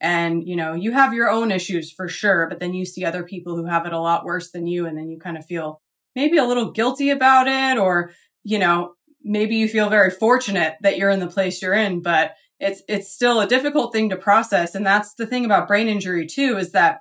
and 0.00 0.46
you 0.46 0.56
know 0.56 0.74
you 0.74 0.92
have 0.92 1.12
your 1.12 1.30
own 1.30 1.50
issues 1.50 1.92
for 1.92 2.08
sure, 2.08 2.46
but 2.48 2.58
then 2.58 2.74
you 2.74 2.84
see 2.84 3.04
other 3.04 3.22
people 3.22 3.56
who 3.56 3.66
have 3.66 3.86
it 3.86 3.92
a 3.92 4.00
lot 4.00 4.24
worse 4.24 4.50
than 4.50 4.66
you, 4.66 4.86
and 4.86 4.96
then 4.96 5.08
you 5.08 5.18
kind 5.18 5.36
of 5.36 5.46
feel 5.46 5.80
maybe 6.14 6.38
a 6.38 6.44
little 6.44 6.72
guilty 6.72 7.10
about 7.10 7.48
it, 7.48 7.78
or 7.78 8.12
you 8.44 8.58
know 8.58 8.94
maybe 9.22 9.56
you 9.56 9.68
feel 9.68 9.88
very 9.90 10.10
fortunate 10.10 10.76
that 10.82 10.96
you're 10.98 11.10
in 11.10 11.20
the 11.20 11.26
place 11.26 11.62
you're 11.62 11.74
in, 11.74 12.02
but 12.02 12.32
it's 12.58 12.82
it's 12.88 13.12
still 13.12 13.40
a 13.40 13.46
difficult 13.46 13.92
thing 13.92 14.10
to 14.10 14.16
process, 14.16 14.74
and 14.74 14.84
that's 14.84 15.14
the 15.14 15.26
thing 15.26 15.44
about 15.44 15.68
brain 15.68 15.88
injury 15.88 16.26
too, 16.26 16.58
is 16.58 16.72
that 16.72 17.00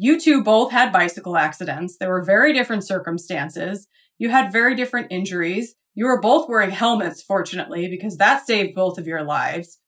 you 0.00 0.20
two 0.20 0.44
both 0.44 0.70
had 0.70 0.92
bicycle 0.92 1.36
accidents. 1.36 1.96
There 1.98 2.08
were 2.08 2.22
very 2.22 2.52
different 2.52 2.86
circumstances. 2.86 3.88
You 4.16 4.30
had 4.30 4.52
very 4.52 4.76
different 4.76 5.08
injuries. 5.10 5.74
You 5.94 6.06
were 6.06 6.20
both 6.20 6.48
wearing 6.48 6.70
helmets, 6.70 7.20
fortunately, 7.20 7.88
because 7.88 8.16
that 8.18 8.46
saved 8.46 8.76
both 8.76 8.98
of 8.98 9.08
your 9.08 9.24
lives. 9.24 9.80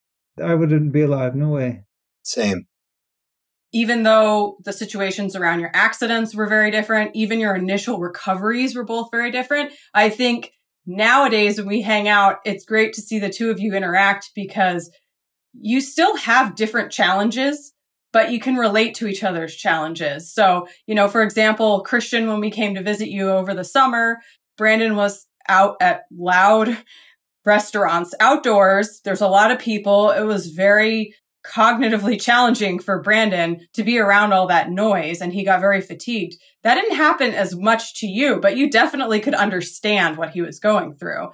I 0.43 0.55
wouldn't 0.55 0.93
be 0.93 1.03
alive. 1.03 1.37
No 1.37 1.51
way. 1.51 1.85
Same. 2.25 2.67
Even 3.73 4.03
though 4.03 4.57
the 4.65 4.73
situations 4.73 5.37
around 5.37 5.61
your 5.61 5.71
accidents 5.75 6.35
were 6.35 6.49
very 6.49 6.73
different, 6.73 7.13
even 7.15 7.39
your 7.39 7.55
initial 7.55 8.01
recoveries 8.01 8.75
were 8.75 8.85
both 8.85 9.13
very 9.13 9.31
different. 9.31 9.71
I 9.95 10.09
think 10.09 10.51
nowadays 10.87 11.57
when 11.57 11.69
we 11.69 11.83
hang 11.83 12.09
out, 12.09 12.39
it's 12.45 12.65
great 12.65 12.95
to 12.95 13.01
see 13.01 13.21
the 13.21 13.31
two 13.31 13.49
of 13.49 13.61
you 13.61 13.75
interact 13.75 14.31
because 14.35 14.91
you 15.53 15.81
still 15.81 16.17
have 16.17 16.57
different 16.57 16.91
challenges 16.91 17.75
but 18.13 18.31
you 18.31 18.41
can 18.41 18.57
relate 18.57 18.95
to 18.97 19.07
each 19.07 19.23
other's 19.23 19.55
challenges. 19.55 20.33
So, 20.33 20.67
you 20.87 20.95
know, 20.95 21.09
for 21.09 21.23
example, 21.23 21.83
Christian, 21.83 22.29
when 22.29 22.41
we 22.41 22.51
came 22.51 22.75
to 22.75 22.83
visit 22.83 23.09
you 23.09 23.31
over 23.31 23.55
the 23.55 23.65
summer, 23.65 24.19
Brandon 24.57 24.97
was 24.97 25.27
out 25.49 25.77
at 25.81 26.03
loud 26.11 26.77
restaurants 27.45 28.15
outdoors. 28.21 29.01
There's 29.05 29.23
a 29.23 29.29
lot 29.29 29.51
of 29.51 29.59
people. 29.59 30.11
It 30.11 30.25
was 30.25 30.49
very 30.49 31.15
cognitively 31.47 32.21
challenging 32.23 32.79
for 32.79 33.03
Brandon 33.03 33.67
to 33.75 33.83
be 33.83 33.99
around 33.99 34.33
all 34.33 34.47
that 34.49 34.71
noise 34.71 35.21
and 35.21 35.33
he 35.33 35.45
got 35.45 35.61
very 35.61 35.81
fatigued. 35.81 36.35
That 36.63 36.75
didn't 36.75 36.97
happen 36.97 37.33
as 37.33 37.57
much 37.57 38.01
to 38.01 38.07
you, 38.07 38.41
but 38.41 38.57
you 38.57 38.71
definitely 38.71 39.21
could 39.21 39.35
understand 39.35 40.19
what 40.19 40.31
he 40.31 40.43
was 40.43 40.61
going 40.61 40.95
through. 40.95 41.31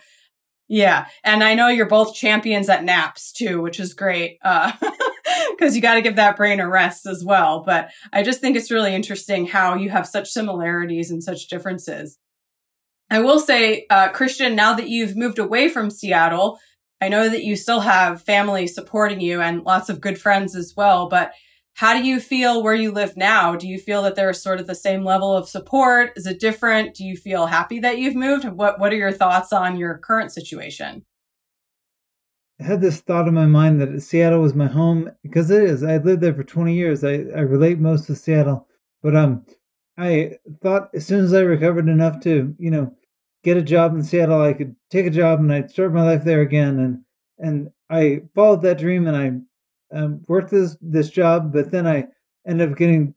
Yeah. 0.68 1.06
And 1.22 1.44
I 1.44 1.54
know 1.54 1.68
you're 1.68 1.86
both 1.86 2.14
champions 2.14 2.68
at 2.68 2.84
naps 2.84 3.32
too, 3.32 3.60
which 3.60 3.78
is 3.80 3.94
great. 3.94 4.38
Uh, 4.42 4.72
because 5.56 5.74
you 5.74 5.82
got 5.82 5.94
to 5.94 6.02
give 6.02 6.16
that 6.16 6.36
brain 6.36 6.60
a 6.60 6.68
rest 6.68 7.06
as 7.06 7.24
well. 7.24 7.62
But 7.64 7.90
I 8.12 8.22
just 8.22 8.40
think 8.40 8.56
it's 8.56 8.70
really 8.70 8.94
interesting 8.94 9.46
how 9.46 9.74
you 9.74 9.90
have 9.90 10.06
such 10.06 10.28
similarities 10.28 11.10
and 11.10 11.22
such 11.22 11.48
differences. 11.48 12.18
I 13.10 13.20
will 13.20 13.38
say, 13.38 13.86
uh, 13.88 14.08
Christian, 14.08 14.56
now 14.56 14.74
that 14.74 14.88
you've 14.88 15.16
moved 15.16 15.38
away 15.38 15.68
from 15.68 15.90
Seattle, 15.90 16.58
I 17.00 17.08
know 17.08 17.28
that 17.28 17.44
you 17.44 17.56
still 17.56 17.80
have 17.80 18.22
family 18.22 18.66
supporting 18.66 19.20
you 19.20 19.40
and 19.40 19.62
lots 19.62 19.88
of 19.88 20.00
good 20.00 20.20
friends 20.20 20.56
as 20.56 20.74
well. 20.76 21.08
But 21.08 21.32
how 21.74 21.92
do 21.92 22.02
you 22.02 22.20
feel 22.20 22.62
where 22.62 22.74
you 22.74 22.90
live 22.90 23.16
now? 23.16 23.54
Do 23.54 23.68
you 23.68 23.78
feel 23.78 24.02
that 24.02 24.16
there's 24.16 24.42
sort 24.42 24.60
of 24.60 24.66
the 24.66 24.74
same 24.74 25.04
level 25.04 25.36
of 25.36 25.48
support? 25.48 26.12
Is 26.16 26.26
it 26.26 26.40
different? 26.40 26.94
Do 26.94 27.04
you 27.04 27.16
feel 27.16 27.46
happy 27.46 27.80
that 27.80 27.98
you've 27.98 28.16
moved? 28.16 28.46
What 28.46 28.80
What 28.80 28.92
are 28.92 28.96
your 28.96 29.12
thoughts 29.12 29.52
on 29.52 29.76
your 29.76 29.98
current 29.98 30.32
situation? 30.32 31.04
Had 32.58 32.80
this 32.80 33.00
thought 33.00 33.28
in 33.28 33.34
my 33.34 33.46
mind 33.46 33.80
that 33.80 34.00
Seattle 34.00 34.40
was 34.40 34.54
my 34.54 34.66
home 34.66 35.10
because 35.22 35.50
it 35.50 35.62
is. 35.62 35.82
I 35.82 35.98
lived 35.98 36.22
there 36.22 36.34
for 36.34 36.44
20 36.44 36.74
years. 36.74 37.04
I, 37.04 37.12
I 37.34 37.40
relate 37.40 37.78
most 37.78 38.06
to 38.06 38.14
Seattle, 38.14 38.66
but 39.02 39.14
um, 39.14 39.44
I 39.98 40.38
thought 40.62 40.88
as 40.94 41.06
soon 41.06 41.24
as 41.24 41.34
I 41.34 41.40
recovered 41.40 41.88
enough 41.88 42.20
to, 42.20 42.54
you 42.58 42.70
know, 42.70 42.94
get 43.44 43.56
a 43.56 43.62
job 43.62 43.94
in 43.94 44.02
Seattle, 44.02 44.40
I 44.40 44.52
could 44.52 44.74
take 44.90 45.06
a 45.06 45.10
job 45.10 45.38
and 45.40 45.52
I'd 45.52 45.70
start 45.70 45.92
my 45.92 46.02
life 46.02 46.24
there 46.24 46.40
again. 46.40 46.78
And 46.78 47.02
and 47.38 47.70
I 47.90 48.22
followed 48.34 48.62
that 48.62 48.78
dream 48.78 49.06
and 49.06 49.16
I 49.16 49.96
um, 49.96 50.24
worked 50.26 50.50
this 50.50 50.76
this 50.80 51.10
job, 51.10 51.52
but 51.52 51.70
then 51.70 51.86
I 51.86 52.06
ended 52.46 52.72
up 52.72 52.78
getting 52.78 53.14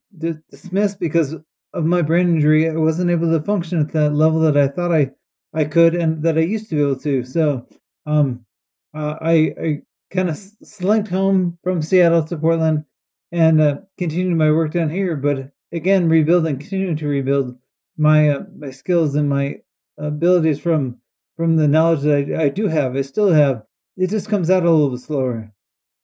dismissed 0.49 0.99
because 0.99 1.35
of 1.73 1.85
my 1.85 2.01
brain 2.01 2.29
injury. 2.29 2.69
I 2.69 2.73
wasn't 2.73 3.11
able 3.11 3.31
to 3.31 3.43
function 3.43 3.79
at 3.79 3.91
that 3.93 4.13
level 4.13 4.39
that 4.41 4.57
I 4.57 4.67
thought 4.67 4.91
I 4.91 5.11
I 5.53 5.65
could 5.65 5.95
and 5.95 6.21
that 6.23 6.37
I 6.37 6.41
used 6.41 6.69
to 6.69 6.75
be 6.75 6.81
able 6.81 6.99
to. 6.99 7.23
So 7.23 7.67
um, 8.05 8.45
uh, 8.93 9.15
I, 9.21 9.53
I 9.61 9.81
kind 10.11 10.29
of 10.29 10.37
slinked 10.63 11.09
home 11.09 11.57
from 11.63 11.81
Seattle 11.81 12.23
to 12.25 12.37
Portland 12.37 12.85
and 13.31 13.61
uh, 13.61 13.77
continued 13.97 14.37
my 14.37 14.51
work 14.51 14.71
down 14.71 14.89
here. 14.89 15.15
But 15.15 15.51
again, 15.71 16.09
rebuilding, 16.09 16.59
continuing 16.59 16.97
to 16.97 17.07
rebuild 17.07 17.57
my 17.97 18.29
uh, 18.29 18.43
my 18.57 18.71
skills 18.71 19.15
and 19.15 19.29
my 19.29 19.57
abilities 19.97 20.59
from 20.59 20.97
from 21.35 21.57
the 21.57 21.67
knowledge 21.67 22.01
that 22.01 22.37
I, 22.39 22.43
I 22.43 22.49
do 22.49 22.67
have. 22.67 22.95
I 22.95 23.01
still 23.01 23.31
have. 23.31 23.63
It 23.97 24.09
just 24.09 24.29
comes 24.29 24.49
out 24.49 24.63
a 24.63 24.71
little 24.71 24.91
bit 24.91 25.01
slower. 25.01 25.51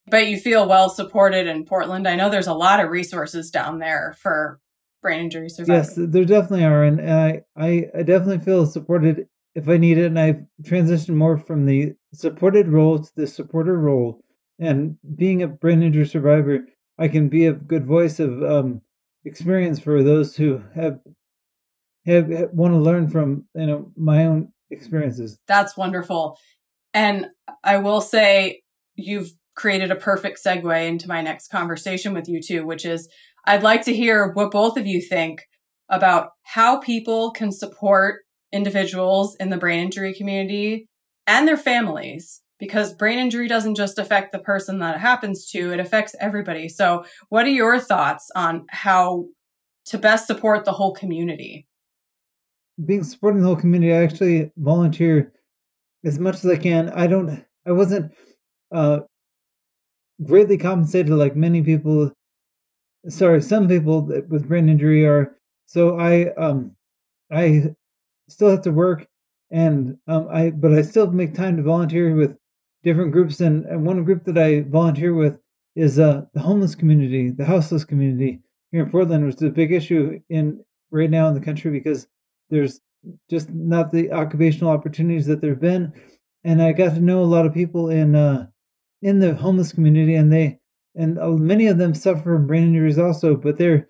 But 0.08 0.28
you 0.28 0.38
feel 0.38 0.67
well 0.67 0.89
supported 0.89 1.48
in 1.48 1.65
Portland. 1.65 2.08
I 2.08 2.15
know 2.15 2.30
there's 2.30 2.48
a 2.48 2.54
lot 2.54 2.80
of 2.80 2.91
resources 2.91 3.50
down 3.50 3.80
there 3.80 4.15
for 4.19 4.60
brain 5.02 5.21
injury 5.21 5.50
survivors. 5.50 5.98
Yes, 5.98 6.10
there 6.10 6.26
definitely 6.26 6.65
are, 6.65 6.84
and 6.84 7.02
I 7.02 7.41
I, 7.56 7.86
I 7.98 8.04
definitely 8.04 8.39
feel 8.39 8.65
supported 8.65 9.28
if 9.56 9.70
I 9.70 9.78
need 9.78 9.98
it, 9.98 10.08
and 10.08 10.20
I've 10.20 10.44
transitioned 10.62 11.15
more 11.15 11.38
from 11.38 11.65
the 11.65 11.94
supported 12.13 12.68
role 12.68 13.00
to 13.00 13.12
the 13.15 13.26
supporter 13.26 13.78
role. 13.78 14.22
And 14.60 14.98
being 15.15 15.41
a 15.41 15.48
brain 15.48 15.82
injury 15.82 16.06
survivor, 16.06 16.65
I 16.98 17.08
can 17.08 17.30
be 17.30 17.46
a 17.46 17.54
good 17.54 17.86
voice 17.86 18.20
of 18.20 18.44
um, 18.44 18.82
experience 19.24 19.80
for 19.80 20.04
those 20.04 20.36
who 20.36 20.63
have 20.76 21.00
have, 22.06 22.30
have 22.30 22.50
want 22.52 22.74
to 22.74 22.80
learn 22.80 23.10
from 23.10 23.46
you 23.56 23.65
know 23.65 23.91
my 23.96 24.26
own 24.26 24.52
experiences. 24.70 25.38
That's 25.48 25.78
wonderful, 25.78 26.38
and 26.94 27.28
I 27.63 27.78
will 27.78 28.02
say 28.02 28.62
you've 28.96 29.32
created 29.56 29.89
a 29.89 29.96
perfect 29.96 30.39
segue 30.46 30.88
into 30.88 31.08
my 31.08 31.22
next 31.22 31.48
conversation 31.48 32.13
with 32.13 32.28
you 32.28 32.41
two, 32.41 32.65
which 32.65 32.86
is 32.86 33.10
I'd 33.46 33.63
like 33.63 33.84
to 33.86 33.96
hear 33.96 34.32
what 34.34 34.52
both 34.52 34.78
of 34.78 34.86
you 34.86 35.02
think 35.02 35.44
about 35.89 36.30
how 36.44 36.80
people 36.80 37.32
can 37.32 37.52
support 37.52 38.25
individuals 38.56 39.36
in 39.36 39.50
the 39.50 39.58
brain 39.58 39.82
injury 39.82 40.13
community 40.13 40.88
and 41.28 41.48
their 41.48 41.58
families 41.58 42.41
because 42.58 42.94
brain 42.94 43.20
injury 43.20 43.48
doesn't 43.48 43.76
just 43.76 44.00
affect 44.00 44.32
the 44.32 44.39
person 44.39 44.80
that 44.80 44.96
it 44.96 45.00
happens 45.00 45.50
to, 45.52 45.74
it 45.74 45.80
affects 45.80 46.15
everybody. 46.20 46.70
So, 46.70 47.06
what 47.30 47.46
are 47.46 47.50
your 47.50 47.80
thoughts 47.80 48.32
on 48.34 48.65
how 48.70 49.26
to 49.88 49.98
best 49.98 50.26
support 50.26 50.63
the 50.63 50.72
whole 50.72 50.94
community? 50.94 51.68
Being 52.84 53.04
supporting 53.04 53.41
the 53.41 53.48
whole 53.48 53.56
community, 53.56 53.94
I 53.94 54.04
actually 54.04 54.52
volunteer 54.58 55.34
as 56.06 56.18
much 56.18 56.36
as 56.36 56.46
I 56.46 56.56
can. 56.56 56.89
I 56.89 57.08
don't, 57.08 57.46
I 57.65 57.72
wasn't 57.72 58.13
uh, 58.72 59.00
greatly 60.24 60.58
compensated 60.58 61.12
like 61.12 61.36
many 61.36 61.62
people. 61.62 62.12
Sorry, 63.10 63.41
some 63.41 63.68
people 63.68 64.02
with 64.02 64.48
brain 64.48 64.70
injury 64.70 65.06
are. 65.06 65.36
So 65.65 66.00
I, 66.00 66.34
um, 66.36 66.76
I 67.32 67.76
still 68.30 68.50
have 68.50 68.62
to 68.64 68.72
work, 68.72 69.08
and 69.52 69.98
um, 70.08 70.28
I 70.32 70.52
but 70.52 70.74
I 70.74 70.82
still 70.82 71.12
make 71.12 71.34
time 71.34 71.58
to 71.58 71.64
volunteer 71.64 72.16
with 72.16 72.38
different 72.84 73.12
groups. 73.12 73.42
And, 73.42 73.66
and 73.66 73.86
one 73.86 74.04
group 74.04 74.24
that 74.26 74.38
I 74.38 74.62
volunteer 74.62 75.14
with 75.14 75.38
is 75.76 76.00
uh, 76.00 76.22
the 76.34 76.40
homeless 76.40 76.76
community, 76.76 77.32
the 77.32 77.44
houseless 77.46 77.84
community 77.84 78.40
here 78.72 78.84
in 78.84 78.92
Portland, 78.92 79.26
which 79.26 79.36
is 79.36 79.42
a 79.42 79.50
big 79.50 79.74
issue 79.74 80.20
in 80.30 80.64
right 80.92 81.10
now 81.10 81.28
in 81.28 81.34
the 81.34 81.42
country 81.42 81.72
because 81.72 82.08
there's 82.50 82.80
just 83.30 83.50
not 83.50 83.92
the 83.92 84.12
occupational 84.12 84.72
opportunities 84.72 85.26
that 85.26 85.42
there've 85.42 85.60
been. 85.60 85.92
And 86.44 86.62
I 86.62 86.72
got 86.72 86.94
to 86.94 87.02
know 87.02 87.22
a 87.22 87.26
lot 87.26 87.46
of 87.46 87.54
people 87.54 87.90
in 87.90 88.16
uh, 88.16 88.48
in 89.02 89.20
the 89.20 89.36
homeless 89.36 89.74
community, 89.74 90.16
and 90.16 90.32
they 90.32 90.60
and 90.96 91.20
uh, 91.20 91.32
many 91.32 91.68
of 91.68 91.78
them 91.78 91.94
suffer 91.94 92.22
from 92.22 92.48
brain 92.48 92.64
injuries 92.64 93.00
also, 93.00 93.36
but 93.36 93.58
they're 93.58 93.88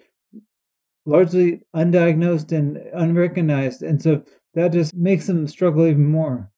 largely 1.05 1.61
undiagnosed 1.75 2.51
and 2.51 2.77
unrecognized. 2.93 3.83
And 3.83 4.01
so 4.01 4.23
that 4.55 4.71
just 4.71 4.93
makes 4.95 5.27
them 5.27 5.47
struggle 5.47 5.85
even 5.85 6.05
more. 6.05 6.51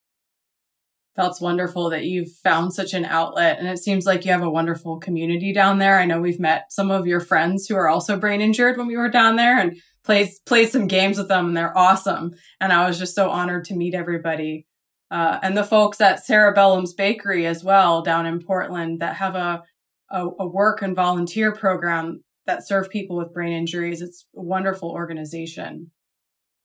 That's 1.16 1.42
wonderful 1.42 1.90
that 1.90 2.06
you've 2.06 2.32
found 2.44 2.74
such 2.74 2.94
an 2.94 3.04
outlet. 3.04 3.58
And 3.58 3.68
it 3.68 3.80
seems 3.80 4.06
like 4.06 4.24
you 4.24 4.32
have 4.32 4.44
a 4.44 4.50
wonderful 4.50 5.00
community 5.00 5.52
down 5.52 5.80
there. 5.80 5.98
I 5.98 6.06
know 6.06 6.22
we've 6.22 6.40
met 6.40 6.72
some 6.72 6.92
of 6.92 7.08
your 7.08 7.20
friends 7.20 7.66
who 7.68 7.76
are 7.76 7.90
also 7.90 8.20
brain 8.20 8.40
injured 8.40 8.78
when 8.78 8.86
we 8.86 8.98
were 8.98 9.10
down 9.10 9.36
there 9.36 9.60
and 9.60 9.82
played, 10.04 10.30
played 10.46 10.70
some 10.70 10.86
games 10.86 11.18
with 11.18 11.28
them 11.28 11.48
and 11.48 11.58
they're 11.58 11.76
awesome. 11.76 12.36
And 12.62 12.72
I 12.72 12.88
was 12.88 13.00
just 13.00 13.16
so 13.16 13.32
honored 13.32 13.66
to 13.66 13.76
meet 13.76 13.96
everybody. 13.96 14.68
Uh, 15.10 15.40
and 15.42 15.58
the 15.58 15.64
folks 15.64 16.00
at 16.02 16.24
Cerebellum's 16.24 16.94
Bakery 16.94 17.48
as 17.48 17.64
well 17.64 18.04
down 18.04 18.28
in 18.28 18.40
Portland 18.40 19.00
that 19.00 19.16
have 19.16 19.34
a, 19.36 19.64
a, 20.12 20.28
a 20.40 20.48
work 20.48 20.84
and 20.84 20.96
volunteer 20.96 21.52
program 21.52 22.24
that 22.48 22.68
serve 22.68 22.90
people 22.90 23.18
with 23.18 23.34
brain 23.34 23.54
injuries. 23.54 24.02
It's 24.02 24.26
a 24.36 24.42
wonderful 24.42 24.90
organization. 24.90 25.92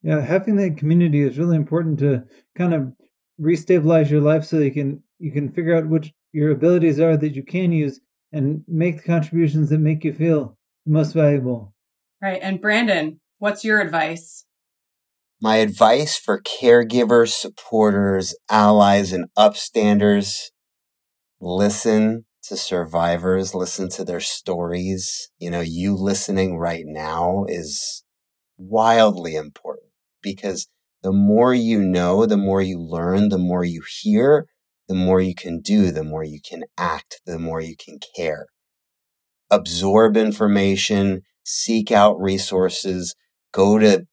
Yeah, 0.02 0.20
having 0.20 0.56
that 0.56 0.78
community 0.78 1.20
is 1.20 1.38
really 1.38 1.56
important 1.56 1.98
to 2.00 2.24
kind 2.56 2.74
of 2.74 2.92
restabilize 3.40 4.10
your 4.10 4.20
life 4.20 4.44
so 4.44 4.58
you 4.58 4.72
can 4.72 5.02
you 5.18 5.30
can 5.30 5.50
figure 5.50 5.76
out 5.76 5.88
which 5.88 6.12
your 6.32 6.50
abilities 6.50 6.98
are 6.98 7.16
that 7.16 7.36
you 7.36 7.42
can 7.42 7.72
use 7.72 8.00
and 8.32 8.64
make 8.66 8.96
the 8.96 9.02
contributions 9.02 9.70
that 9.70 9.78
make 9.78 10.02
you 10.04 10.12
feel 10.12 10.56
the 10.86 10.92
most 10.92 11.12
valuable. 11.12 11.74
Right. 12.20 12.40
And 12.42 12.60
Brandon, 12.60 13.20
what's 13.38 13.64
your 13.64 13.80
advice? 13.80 14.46
My 15.40 15.56
advice 15.56 16.16
for 16.16 16.40
caregivers, 16.40 17.30
supporters, 17.30 18.34
allies, 18.48 19.12
and 19.12 19.26
upstanders 19.36 20.50
listen 21.40 22.24
to 22.44 22.56
survivors, 22.56 23.54
listen 23.54 23.88
to 23.90 24.04
their 24.04 24.20
stories. 24.20 25.30
You 25.38 25.50
know, 25.50 25.60
you 25.60 25.94
listening 25.94 26.58
right 26.58 26.84
now 26.86 27.44
is 27.48 28.04
wildly 28.58 29.34
important 29.34 29.90
because 30.22 30.68
the 31.02 31.12
more 31.12 31.52
you 31.52 31.80
know, 31.80 32.26
the 32.26 32.36
more 32.36 32.62
you 32.62 32.78
learn, 32.80 33.28
the 33.28 33.38
more 33.38 33.64
you 33.64 33.82
hear, 34.00 34.46
the 34.88 34.94
more 34.94 35.20
you 35.20 35.34
can 35.34 35.60
do, 35.60 35.90
the 35.90 36.04
more 36.04 36.24
you 36.24 36.40
can 36.40 36.62
act, 36.78 37.20
the 37.26 37.38
more 37.38 37.60
you 37.60 37.74
can 37.76 37.98
care. 38.16 38.46
Absorb 39.50 40.16
information, 40.16 41.22
seek 41.44 41.90
out 41.90 42.20
resources, 42.20 43.14
go 43.52 43.78
to, 43.78 44.06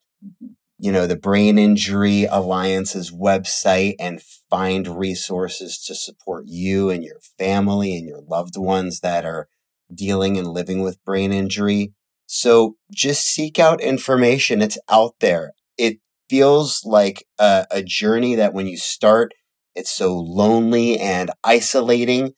you 0.81 0.93
know, 0.93 1.05
the 1.05 1.17
Brain 1.17 1.59
Injury 1.59 2.25
Alliance's 2.25 3.11
website 3.11 3.95
and 3.99 4.21
find 4.49 4.87
resources 4.87 5.77
to 5.85 5.93
support 5.93 6.45
you 6.47 6.89
and 6.89 7.03
your 7.03 7.19
family 7.37 7.97
and 7.97 8.07
your 8.07 8.21
loved 8.21 8.57
ones 8.57 9.01
that 9.01 9.25
are 9.25 9.49
dealing 9.93 10.37
and 10.37 10.47
living 10.47 10.81
with 10.81 11.03
brain 11.03 11.33
injury. 11.33 11.91
So 12.27 12.75
just 12.93 13.25
seek 13.27 13.59
out 13.59 13.81
information. 13.81 14.61
It's 14.61 14.77
out 14.89 15.15
there. 15.19 15.51
It 15.77 15.97
feels 16.29 16.85
like 16.85 17.25
a, 17.37 17.65
a 17.69 17.83
journey 17.83 18.35
that 18.35 18.53
when 18.53 18.67
you 18.67 18.77
start, 18.77 19.33
it's 19.75 19.91
so 19.91 20.17
lonely 20.17 20.97
and 20.97 21.29
isolating, 21.43 22.33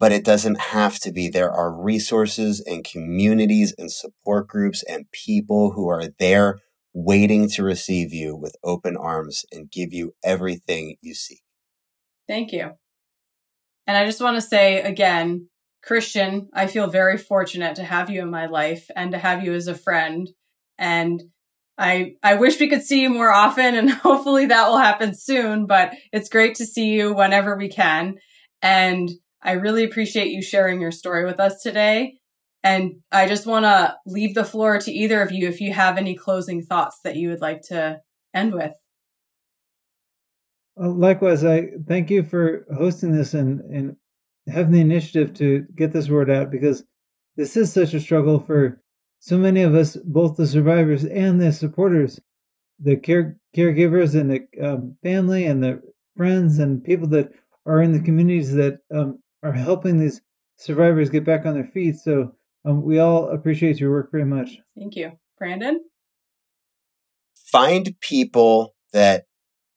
but 0.00 0.10
it 0.10 0.24
doesn't 0.24 0.60
have 0.60 0.98
to 1.00 1.12
be. 1.12 1.28
There 1.28 1.52
are 1.52 1.72
resources 1.72 2.60
and 2.60 2.84
communities 2.84 3.72
and 3.78 3.92
support 3.92 4.48
groups 4.48 4.82
and 4.82 5.10
people 5.12 5.72
who 5.72 5.88
are 5.88 6.08
there 6.18 6.58
waiting 6.94 7.48
to 7.50 7.64
receive 7.64 8.14
you 8.14 8.36
with 8.36 8.56
open 8.62 8.96
arms 8.96 9.44
and 9.52 9.70
give 9.70 9.92
you 9.92 10.14
everything 10.24 10.96
you 11.02 11.12
seek. 11.12 11.42
Thank 12.28 12.52
you. 12.52 12.70
And 13.86 13.96
I 13.96 14.06
just 14.06 14.20
want 14.20 14.36
to 14.36 14.40
say 14.40 14.80
again, 14.80 15.48
Christian, 15.82 16.48
I 16.54 16.68
feel 16.68 16.86
very 16.86 17.18
fortunate 17.18 17.76
to 17.76 17.84
have 17.84 18.08
you 18.08 18.22
in 18.22 18.30
my 18.30 18.46
life 18.46 18.90
and 18.96 19.10
to 19.10 19.18
have 19.18 19.44
you 19.44 19.52
as 19.52 19.66
a 19.66 19.74
friend. 19.74 20.30
And 20.78 21.22
I, 21.76 22.14
I 22.22 22.36
wish 22.36 22.58
we 22.58 22.70
could 22.70 22.82
see 22.82 23.02
you 23.02 23.10
more 23.10 23.32
often 23.32 23.74
and 23.74 23.90
hopefully 23.90 24.46
that 24.46 24.68
will 24.68 24.78
happen 24.78 25.14
soon, 25.14 25.66
but 25.66 25.92
it's 26.12 26.28
great 26.28 26.54
to 26.56 26.66
see 26.66 26.92
you 26.92 27.12
whenever 27.12 27.56
we 27.56 27.68
can. 27.68 28.14
And 28.62 29.10
I 29.42 29.52
really 29.52 29.84
appreciate 29.84 30.28
you 30.28 30.40
sharing 30.40 30.80
your 30.80 30.92
story 30.92 31.26
with 31.26 31.38
us 31.38 31.60
today. 31.60 32.14
And 32.64 32.94
I 33.12 33.28
just 33.28 33.46
want 33.46 33.66
to 33.66 33.94
leave 34.06 34.34
the 34.34 34.44
floor 34.44 34.78
to 34.78 34.90
either 34.90 35.20
of 35.20 35.30
you 35.30 35.46
if 35.46 35.60
you 35.60 35.74
have 35.74 35.98
any 35.98 36.14
closing 36.14 36.62
thoughts 36.62 36.98
that 37.04 37.14
you 37.14 37.28
would 37.28 37.42
like 37.42 37.60
to 37.68 38.00
end 38.32 38.54
with. 38.54 38.72
Well, 40.74 40.94
likewise, 40.94 41.44
I 41.44 41.68
thank 41.86 42.10
you 42.10 42.24
for 42.24 42.66
hosting 42.74 43.12
this 43.12 43.34
and, 43.34 43.60
and 43.60 43.96
having 44.48 44.72
the 44.72 44.80
initiative 44.80 45.34
to 45.34 45.66
get 45.74 45.92
this 45.92 46.08
word 46.08 46.30
out 46.30 46.50
because 46.50 46.84
this 47.36 47.54
is 47.54 47.70
such 47.70 47.92
a 47.92 48.00
struggle 48.00 48.40
for 48.40 48.80
so 49.20 49.36
many 49.36 49.62
of 49.62 49.74
us, 49.74 49.96
both 49.96 50.36
the 50.36 50.46
survivors 50.46 51.04
and 51.04 51.40
the 51.40 51.52
supporters, 51.52 52.18
the 52.78 52.96
care 52.96 53.38
caregivers 53.54 54.18
and 54.18 54.30
the 54.30 54.66
um, 54.66 54.96
family 55.02 55.44
and 55.44 55.62
the 55.62 55.82
friends 56.16 56.58
and 56.58 56.82
people 56.82 57.08
that 57.08 57.30
are 57.66 57.82
in 57.82 57.92
the 57.92 58.00
communities 58.00 58.54
that 58.54 58.78
um, 58.92 59.18
are 59.42 59.52
helping 59.52 59.98
these 59.98 60.22
survivors 60.56 61.10
get 61.10 61.24
back 61.24 61.44
on 61.44 61.54
their 61.54 61.64
feet. 61.64 61.96
So 61.96 62.34
um, 62.64 62.82
we 62.82 62.98
all 62.98 63.28
appreciate 63.28 63.80
your 63.80 63.90
work 63.90 64.10
very 64.10 64.24
much. 64.24 64.58
Thank 64.76 64.96
you, 64.96 65.12
Brandon. 65.38 65.80
Find 67.50 67.94
people 68.00 68.74
that 68.92 69.24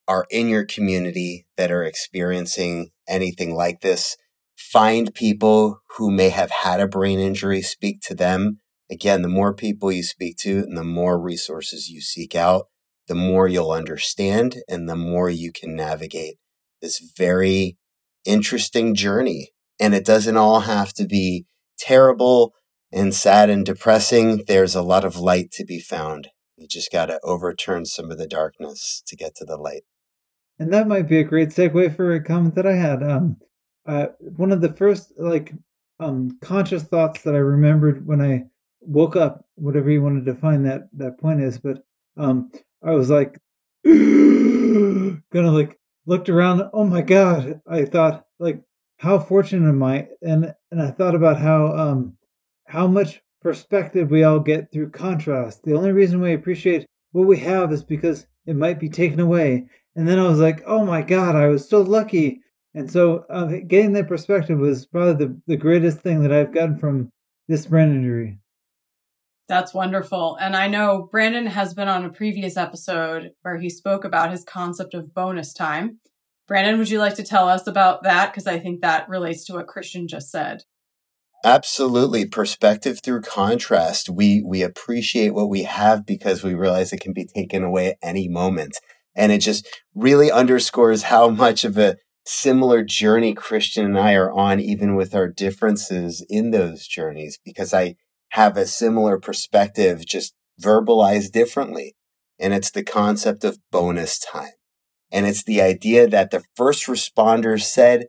are 0.08 0.26
in 0.32 0.48
your 0.48 0.66
community 0.66 1.46
that 1.58 1.72
are 1.72 1.84
experiencing 1.84 2.90
anything 3.08 3.54
like 3.56 3.82
this. 3.82 4.16
Find 4.56 5.14
people 5.14 5.82
who 5.98 6.10
may 6.10 6.30
have 6.30 6.50
had 6.50 6.80
a 6.80 6.88
brain 6.88 7.20
injury, 7.20 7.62
speak 7.62 8.02
to 8.02 8.16
them 8.16 8.60
again, 8.90 9.22
the 9.22 9.28
more 9.28 9.54
people 9.54 9.92
you 9.92 10.04
speak 10.04 10.38
to 10.38 10.60
and 10.60 10.78
the 10.78 10.84
more 10.84 11.20
resources 11.20 11.90
you 11.90 12.02
seek 12.02 12.36
out, 12.36 12.68
the 13.08 13.16
more 13.16 13.48
you'll 13.48 13.72
understand 13.72 14.58
and 14.68 14.88
the 14.88 14.96
more 14.96 15.30
you 15.30 15.52
can 15.52 15.76
navigate 15.76 16.36
this 16.82 17.00
very 17.18 17.78
interesting 18.26 18.96
journey. 18.96 19.52
And 19.80 19.94
it 19.94 20.06
doesn't 20.06 20.38
all 20.38 20.62
have 20.62 20.94
to 20.94 21.06
be 21.06 21.46
terrible 21.78 22.54
and 22.98 23.14
sad 23.14 23.50
and 23.50 23.66
depressing. 23.66 24.44
There's 24.48 24.76
a 24.76 24.82
lot 24.82 25.06
of 25.06 25.18
light 25.18 25.52
to 25.52 25.66
be 25.66 25.80
found. 25.80 26.30
You 26.58 26.68
just 26.68 26.92
got 26.92 27.06
to 27.08 27.20
overturn 27.24 27.86
some 27.86 28.12
of 28.12 28.18
the 28.18 28.28
darkness 28.28 29.04
to 29.06 29.16
get 29.16 29.36
to 29.36 29.46
the 29.46 29.58
light. 29.58 29.84
And 30.60 30.74
that 30.74 30.88
might 30.88 31.08
be 31.08 31.20
a 31.20 31.24
great 31.24 31.50
segue 31.50 31.96
for 31.96 32.14
a 32.14 32.24
comment 32.24 32.56
that 32.56 32.66
I 32.66 32.74
had. 32.74 33.04
Um, 33.04 33.38
uh, 33.86 34.08
one 34.20 34.52
of 34.52 34.62
the 34.62 34.74
first 34.74 35.14
like 35.18 35.54
um, 36.00 36.38
conscious 36.42 36.84
thoughts 36.84 37.22
that 37.22 37.36
I 37.36 37.40
remembered 37.40 38.06
when 38.06 38.22
I 38.22 38.46
woke 38.82 39.16
up, 39.16 39.46
whatever 39.56 39.90
you 39.92 40.02
want 40.02 40.24
to 40.24 40.34
define 40.34 40.64
that 40.64 40.90
that 40.94 41.20
point 41.20 41.42
is, 41.42 41.60
but 41.60 41.84
um, 42.18 42.52
I 42.84 42.92
was 42.92 43.10
like, 43.10 43.40
kind 43.86 45.22
of 45.34 45.54
like 45.54 45.80
looked 46.06 46.30
around. 46.30 46.70
Oh 46.74 46.86
my 46.86 47.02
god! 47.02 47.62
I 47.68 47.86
thought 47.86 48.26
like, 48.40 48.62
how 48.98 49.20
fortunate 49.20 49.70
am 49.70 49.84
I? 49.84 50.08
And 50.22 50.54
and 50.72 50.82
I 50.82 50.92
thought 50.92 51.16
about 51.16 51.40
how 51.40 51.68
um 51.68 52.18
how 52.68 52.88
much 52.88 53.22
perspective 53.42 54.12
we 54.12 54.24
all 54.24 54.40
get 54.40 54.72
through 54.72 54.90
contrast. 54.90 55.64
The 55.64 55.74
only 55.74 55.92
reason 55.92 56.22
we 56.22 56.34
appreciate 56.34 56.86
what 57.12 57.28
we 57.28 57.40
have 57.40 57.72
is 57.72 57.84
because 57.84 58.28
it 58.46 58.56
might 58.56 58.80
be 58.80 58.90
taken 58.90 59.20
away. 59.20 59.68
And 59.96 60.08
then 60.08 60.20
I 60.20 60.28
was 60.28 60.40
like, 60.40 60.64
oh 60.66 60.86
my 60.86 61.02
god, 61.02 61.36
I 61.36 61.48
was 61.48 61.68
so 61.68 61.82
lucky. 61.82 62.42
And 62.74 62.92
so 62.92 63.26
uh, 63.30 63.60
getting 63.68 63.94
that 63.94 64.08
perspective 64.08 64.60
was 64.60 64.86
probably 64.86 65.26
the, 65.26 65.42
the 65.48 65.58
greatest 65.58 66.00
thing 66.00 66.22
that 66.22 66.32
I've 66.32 66.54
gotten 66.54 66.78
from 66.78 67.10
this 67.48 67.66
brain 67.66 67.90
injury. 67.90 68.40
That's 69.48 69.74
wonderful. 69.74 70.38
And 70.42 70.56
I 70.56 70.68
know 70.68 71.08
Brandon 71.10 71.48
has 71.48 71.74
been 71.74 71.88
on 71.88 72.04
a 72.04 72.12
previous 72.12 72.58
episode 72.58 73.32
where 73.42 73.58
he 73.58 73.70
spoke 73.70 74.04
about 74.04 74.32
his 74.32 74.44
concept 74.44 74.94
of 74.94 75.14
bonus 75.14 75.54
time. 75.54 76.00
Brandon, 76.48 76.78
would 76.78 76.90
you 76.90 77.00
like 77.00 77.16
to 77.16 77.24
tell 77.24 77.48
us 77.48 77.66
about 77.66 78.04
that? 78.04 78.32
Because 78.32 78.46
I 78.46 78.60
think 78.60 78.82
that 78.82 79.08
relates 79.08 79.46
to 79.46 79.54
what 79.54 79.68
Christian 79.68 80.08
just 80.08 80.30
said. 80.30 80.64
Absolutely. 81.44 82.26
Perspective 82.26 83.00
through 83.04 83.22
contrast. 83.22 84.10
We 84.10 84.44
we 84.46 84.64
appreciate 84.64 85.34
what 85.34 85.50
we 85.50 85.64
have 85.64 86.06
because 86.06 86.44
we 86.44 86.54
realize 86.54 86.92
it 86.92 87.00
can 87.00 87.14
be 87.14 87.26
taken 87.26 87.64
away 87.64 87.90
at 87.90 87.98
any 88.02 88.28
moment. 88.28 88.78
And 89.16 89.32
it 89.32 89.40
just 89.40 89.68
really 89.96 90.32
underscores 90.32 91.04
how 91.04 91.30
much 91.46 91.64
of 91.64 91.78
a 91.78 91.98
similar 92.26 92.84
journey 92.84 93.34
Christian 93.34 93.86
and 93.86 94.00
I 94.00 94.14
are 94.14 94.32
on, 94.32 94.60
even 94.60 94.96
with 94.96 95.16
our 95.16 95.28
differences 95.28 96.26
in 96.30 96.52
those 96.52 96.86
journeys, 96.86 97.40
because 97.46 97.74
I 97.74 97.96
have 98.32 98.58
a 98.58 98.66
similar 98.66 99.18
perspective, 99.18 100.06
just 100.06 100.34
verbalized 100.62 101.32
differently. 101.32 101.96
And 102.40 102.54
it's 102.54 102.72
the 102.72 102.84
concept 102.84 103.44
of 103.44 103.60
bonus 103.72 104.20
time. 104.20 104.52
And 105.12 105.26
it's 105.26 105.44
the 105.44 105.62
idea 105.62 106.08
that 106.08 106.32
the 106.32 106.44
first 106.56 106.88
responders 106.88 107.62
said 107.64 108.08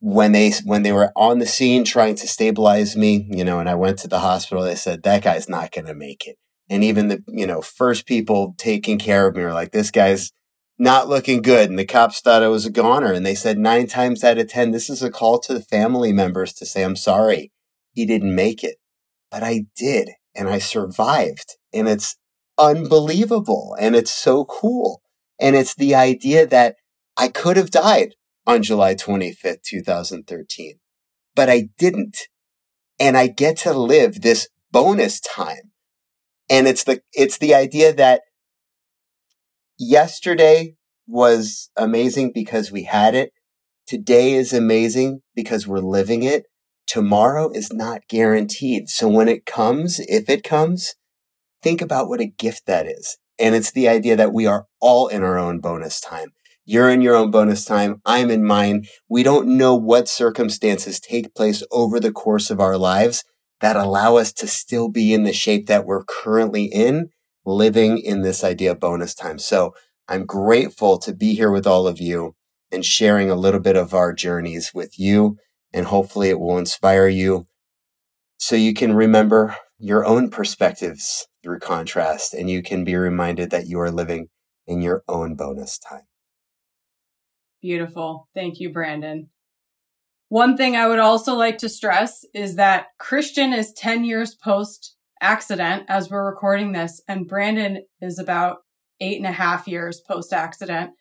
when 0.00 0.32
they, 0.32 0.52
when 0.64 0.82
they 0.82 0.92
were 0.92 1.12
on 1.16 1.38
the 1.38 1.46
scene 1.46 1.84
trying 1.84 2.14
to 2.16 2.26
stabilize 2.26 2.96
me, 2.96 3.26
you 3.30 3.44
know, 3.44 3.58
and 3.58 3.68
I 3.68 3.74
went 3.74 3.98
to 4.00 4.08
the 4.08 4.20
hospital, 4.20 4.62
they 4.62 4.74
said, 4.74 5.02
that 5.02 5.22
guy's 5.22 5.48
not 5.48 5.72
going 5.72 5.86
to 5.86 5.94
make 5.94 6.26
it. 6.26 6.36
And 6.70 6.84
even 6.84 7.08
the, 7.08 7.24
you 7.28 7.46
know, 7.46 7.62
first 7.62 8.06
people 8.06 8.54
taking 8.58 8.98
care 8.98 9.26
of 9.26 9.36
me 9.36 9.42
were 9.42 9.52
like, 9.52 9.72
this 9.72 9.90
guy's 9.90 10.32
not 10.78 11.08
looking 11.08 11.42
good. 11.42 11.70
And 11.70 11.78
the 11.78 11.86
cops 11.86 12.20
thought 12.20 12.42
I 12.42 12.48
was 12.48 12.66
a 12.66 12.70
goner. 12.70 13.12
And 13.12 13.24
they 13.24 13.34
said 13.34 13.58
nine 13.58 13.86
times 13.86 14.22
out 14.22 14.38
of 14.38 14.48
10, 14.48 14.70
this 14.70 14.88
is 14.88 15.02
a 15.02 15.10
call 15.10 15.40
to 15.40 15.54
the 15.54 15.62
family 15.62 16.12
members 16.12 16.52
to 16.54 16.66
say, 16.66 16.84
I'm 16.84 16.96
sorry. 16.96 17.50
He 17.92 18.06
didn't 18.06 18.34
make 18.34 18.62
it 18.62 18.76
but 19.30 19.42
I 19.42 19.66
did 19.76 20.10
and 20.34 20.48
I 20.48 20.58
survived 20.58 21.56
and 21.72 21.88
it's 21.88 22.16
unbelievable 22.58 23.76
and 23.78 23.94
it's 23.94 24.12
so 24.12 24.44
cool. 24.44 25.02
And 25.40 25.54
it's 25.54 25.74
the 25.74 25.94
idea 25.94 26.46
that 26.46 26.76
I 27.16 27.28
could 27.28 27.56
have 27.56 27.70
died 27.70 28.14
on 28.48 28.62
July 28.62 28.94
25th, 28.94 29.62
2013. 29.62 30.80
But 31.36 31.50
I 31.50 31.68
didn't. 31.78 32.28
And 32.98 33.16
I 33.16 33.26
get 33.28 33.58
to 33.58 33.72
live 33.74 34.22
this 34.22 34.48
bonus 34.72 35.20
time. 35.20 35.70
And 36.50 36.66
it's 36.66 36.82
the, 36.82 37.02
it's 37.12 37.36
the 37.36 37.54
idea 37.54 37.92
that 37.92 38.22
yesterday 39.78 40.76
was 41.06 41.70
amazing 41.76 42.32
because 42.34 42.72
we 42.72 42.84
had 42.84 43.14
it. 43.14 43.32
Today 43.86 44.32
is 44.32 44.52
amazing 44.52 45.20
because 45.36 45.68
we're 45.68 45.78
living 45.78 46.22
it. 46.22 46.46
Tomorrow 46.86 47.50
is 47.50 47.70
not 47.70 48.08
guaranteed. 48.08 48.88
So 48.88 49.08
when 49.08 49.28
it 49.28 49.44
comes, 49.44 50.00
if 50.00 50.30
it 50.30 50.42
comes, 50.42 50.94
think 51.62 51.82
about 51.82 52.08
what 52.08 52.20
a 52.20 52.26
gift 52.26 52.64
that 52.66 52.86
is. 52.86 53.18
And 53.38 53.54
it's 53.54 53.70
the 53.70 53.88
idea 53.88 54.16
that 54.16 54.32
we 54.32 54.46
are 54.46 54.66
all 54.80 55.06
in 55.08 55.22
our 55.22 55.38
own 55.38 55.60
bonus 55.60 56.00
time. 56.00 56.30
You're 56.70 56.90
in 56.90 57.00
your 57.00 57.16
own 57.16 57.30
bonus 57.30 57.64
time. 57.64 58.02
I'm 58.04 58.30
in 58.30 58.44
mine. 58.44 58.84
We 59.08 59.22
don't 59.22 59.56
know 59.56 59.74
what 59.74 60.06
circumstances 60.06 61.00
take 61.00 61.34
place 61.34 61.62
over 61.70 61.98
the 61.98 62.12
course 62.12 62.50
of 62.50 62.60
our 62.60 62.76
lives 62.76 63.24
that 63.62 63.74
allow 63.74 64.18
us 64.18 64.34
to 64.34 64.46
still 64.46 64.90
be 64.90 65.14
in 65.14 65.22
the 65.22 65.32
shape 65.32 65.66
that 65.68 65.86
we're 65.86 66.04
currently 66.04 66.64
in, 66.64 67.08
living 67.46 67.96
in 67.96 68.20
this 68.20 68.44
idea 68.44 68.72
of 68.72 68.80
bonus 68.80 69.14
time. 69.14 69.38
So 69.38 69.72
I'm 70.08 70.26
grateful 70.26 70.98
to 70.98 71.14
be 71.14 71.34
here 71.34 71.50
with 71.50 71.66
all 71.66 71.88
of 71.88 72.00
you 72.02 72.34
and 72.70 72.84
sharing 72.84 73.30
a 73.30 73.34
little 73.34 73.60
bit 73.60 73.76
of 73.76 73.94
our 73.94 74.12
journeys 74.12 74.72
with 74.74 74.98
you. 74.98 75.38
And 75.72 75.86
hopefully 75.86 76.28
it 76.28 76.38
will 76.38 76.58
inspire 76.58 77.08
you 77.08 77.46
so 78.36 78.56
you 78.56 78.74
can 78.74 78.92
remember 78.92 79.56
your 79.78 80.04
own 80.04 80.28
perspectives 80.28 81.28
through 81.42 81.60
contrast 81.60 82.34
and 82.34 82.50
you 82.50 82.62
can 82.62 82.84
be 82.84 82.94
reminded 82.94 83.48
that 83.52 83.68
you 83.68 83.80
are 83.80 83.90
living 83.90 84.26
in 84.66 84.82
your 84.82 85.02
own 85.08 85.34
bonus 85.34 85.78
time. 85.78 86.07
Beautiful. 87.60 88.28
Thank 88.34 88.60
you, 88.60 88.72
Brandon. 88.72 89.28
One 90.28 90.56
thing 90.56 90.76
I 90.76 90.86
would 90.86 90.98
also 90.98 91.34
like 91.34 91.58
to 91.58 91.68
stress 91.68 92.24
is 92.34 92.56
that 92.56 92.88
Christian 92.98 93.52
is 93.52 93.72
10 93.72 94.04
years 94.04 94.34
post 94.34 94.94
accident 95.20 95.84
as 95.88 96.10
we're 96.10 96.26
recording 96.26 96.72
this, 96.72 97.00
and 97.08 97.26
Brandon 97.26 97.84
is 98.00 98.18
about 98.18 98.58
eight 99.00 99.16
and 99.16 99.26
a 99.26 99.32
half 99.32 99.66
years 99.66 100.00
post 100.06 100.32
accident. 100.32 100.92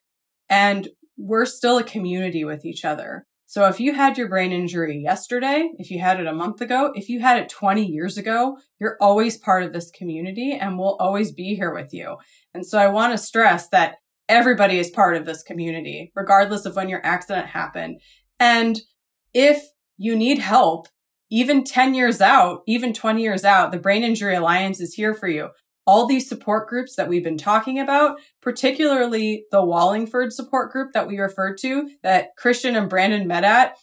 And 0.50 0.88
we're 1.18 1.46
still 1.46 1.78
a 1.78 1.84
community 1.84 2.46
with 2.46 2.64
each 2.64 2.86
other. 2.86 3.26
So 3.50 3.66
if 3.66 3.80
you 3.80 3.94
had 3.94 4.18
your 4.18 4.28
brain 4.28 4.52
injury 4.52 5.02
yesterday, 5.02 5.70
if 5.78 5.90
you 5.90 6.00
had 6.00 6.20
it 6.20 6.28
a 6.28 6.34
month 6.34 6.60
ago, 6.62 6.92
if 6.96 7.08
you 7.08 7.22
had 7.22 7.40
it 7.40 7.50
20 7.50 7.86
years 7.86 8.18
ago, 8.18 8.58
you're 8.80 8.98
always 9.00 9.38
part 9.38 9.64
of 9.64 9.72
this 9.72 9.90
community 9.90 10.52
and 10.52 10.78
we'll 10.78 10.98
always 11.00 11.32
be 11.32 11.56
here 11.56 11.74
with 11.74 11.94
you. 11.94 12.18
And 12.54 12.66
so 12.66 12.78
I 12.78 12.90
want 12.90 13.14
to 13.14 13.18
stress 13.18 13.70
that 13.70 13.96
everybody 14.30 14.80
is 14.80 14.90
part 14.90 15.16
of 15.16 15.26
this 15.26 15.44
community, 15.44 16.12
regardless 16.16 16.66
of 16.66 16.76
when 16.76 16.90
your 16.90 17.06
accident 17.06 17.48
happened. 17.48 18.02
And 18.40 18.82
if 19.34 19.64
you 19.98 20.16
need 20.16 20.40
help, 20.40 20.88
even 21.30 21.64
10 21.64 21.94
years 21.94 22.22
out, 22.22 22.62
even 22.68 22.94
20 22.94 23.22
years 23.22 23.44
out, 23.44 23.72
the 23.72 23.80
Brain 23.80 24.04
Injury 24.04 24.36
Alliance 24.36 24.80
is 24.80 24.94
here 24.94 25.14
for 25.14 25.28
you 25.28 25.50
all 25.88 26.06
these 26.06 26.28
support 26.28 26.68
groups 26.68 26.96
that 26.98 27.08
we've 27.08 27.24
been 27.24 27.38
talking 27.38 27.80
about, 27.80 28.20
particularly 28.42 29.46
the 29.52 29.64
Wallingford 29.64 30.34
support 30.34 30.72
group 30.72 30.92
that 30.92 31.08
we 31.08 31.18
referred 31.18 31.58
to 31.60 31.90
that 32.04 32.36
Christian 32.38 32.76
and 32.76 32.90
Brandon 32.90 33.26
met 33.26 33.46
at 33.46 33.78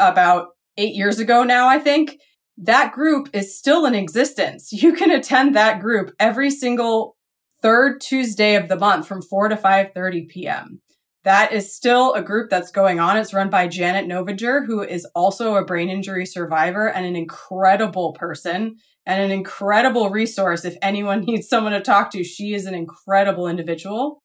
about 0.00 0.48
eight 0.78 0.94
years 0.94 1.18
ago 1.18 1.44
now, 1.44 1.68
I 1.68 1.78
think. 1.78 2.18
That 2.56 2.92
group 2.92 3.28
is 3.34 3.56
still 3.56 3.84
in 3.84 3.94
existence. 3.94 4.72
You 4.82 4.94
can 4.94 5.10
attend 5.10 5.54
that 5.54 5.80
group 5.80 6.12
every 6.18 6.50
single 6.50 7.16
third 7.62 8.00
Tuesday 8.00 8.56
of 8.56 8.68
the 8.68 8.76
month 8.76 9.06
from 9.06 9.22
4 9.22 9.48
to 9.48 9.56
5:30 9.56 10.28
p.m. 10.28 10.80
That 11.24 11.52
is 11.52 11.74
still 11.74 12.14
a 12.14 12.22
group 12.22 12.50
that's 12.50 12.72
going 12.72 12.98
on. 12.98 13.16
It's 13.16 13.32
run 13.32 13.48
by 13.48 13.68
Janet 13.68 14.06
Novinger, 14.06 14.66
who 14.66 14.82
is 14.82 15.06
also 15.14 15.54
a 15.54 15.64
brain 15.64 15.88
injury 15.88 16.26
survivor 16.26 16.88
and 16.88 17.06
an 17.06 17.14
incredible 17.14 18.12
person 18.12 18.74
and 19.06 19.22
an 19.22 19.30
incredible 19.30 20.10
resource 20.10 20.64
if 20.64 20.76
anyone 20.82 21.20
needs 21.26 21.48
someone 21.48 21.72
to 21.72 21.80
talk 21.80 22.10
to. 22.12 22.24
She 22.24 22.54
is 22.54 22.66
an 22.66 22.74
incredible 22.74 23.46
individual. 23.46 24.20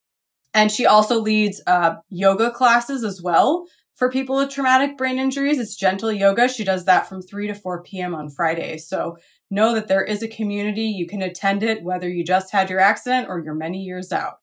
And 0.53 0.71
she 0.71 0.87
also 0.87 1.21
leads 1.21 1.61
uh, 1.67 1.95
yoga 2.09 2.49
classes 2.49 3.03
as 3.03 3.21
well 3.21 3.65
for 3.95 4.09
people 4.09 4.37
with 4.37 4.49
traumatic 4.49 4.97
brain 4.97 5.19
injuries. 5.19 5.59
It's 5.59 5.75
gentle 5.75 6.11
yoga. 6.11 6.47
She 6.47 6.63
does 6.63 6.85
that 6.85 7.07
from 7.07 7.21
3 7.21 7.47
to 7.47 7.53
4 7.53 7.83
p.m. 7.83 8.15
on 8.15 8.29
Fridays. 8.29 8.87
So 8.87 9.17
know 9.49 9.73
that 9.73 9.87
there 9.87 10.03
is 10.03 10.21
a 10.21 10.27
community. 10.27 10.83
You 10.83 11.07
can 11.07 11.21
attend 11.21 11.63
it 11.63 11.83
whether 11.83 12.09
you 12.09 12.23
just 12.23 12.51
had 12.51 12.69
your 12.69 12.79
accident 12.79 13.27
or 13.29 13.41
you're 13.43 13.53
many 13.53 13.79
years 13.79 14.11
out. 14.11 14.37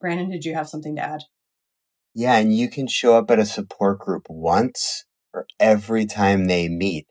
Brandon, 0.00 0.30
did 0.30 0.44
you 0.44 0.54
have 0.54 0.68
something 0.68 0.96
to 0.96 1.02
add? 1.02 1.22
Yeah, 2.14 2.36
and 2.38 2.54
you 2.54 2.70
can 2.70 2.86
show 2.86 3.16
up 3.16 3.30
at 3.30 3.38
a 3.38 3.46
support 3.46 3.98
group 3.98 4.26
once 4.28 5.04
or 5.32 5.46
every 5.60 6.06
time 6.06 6.46
they 6.46 6.68
meet 6.68 7.06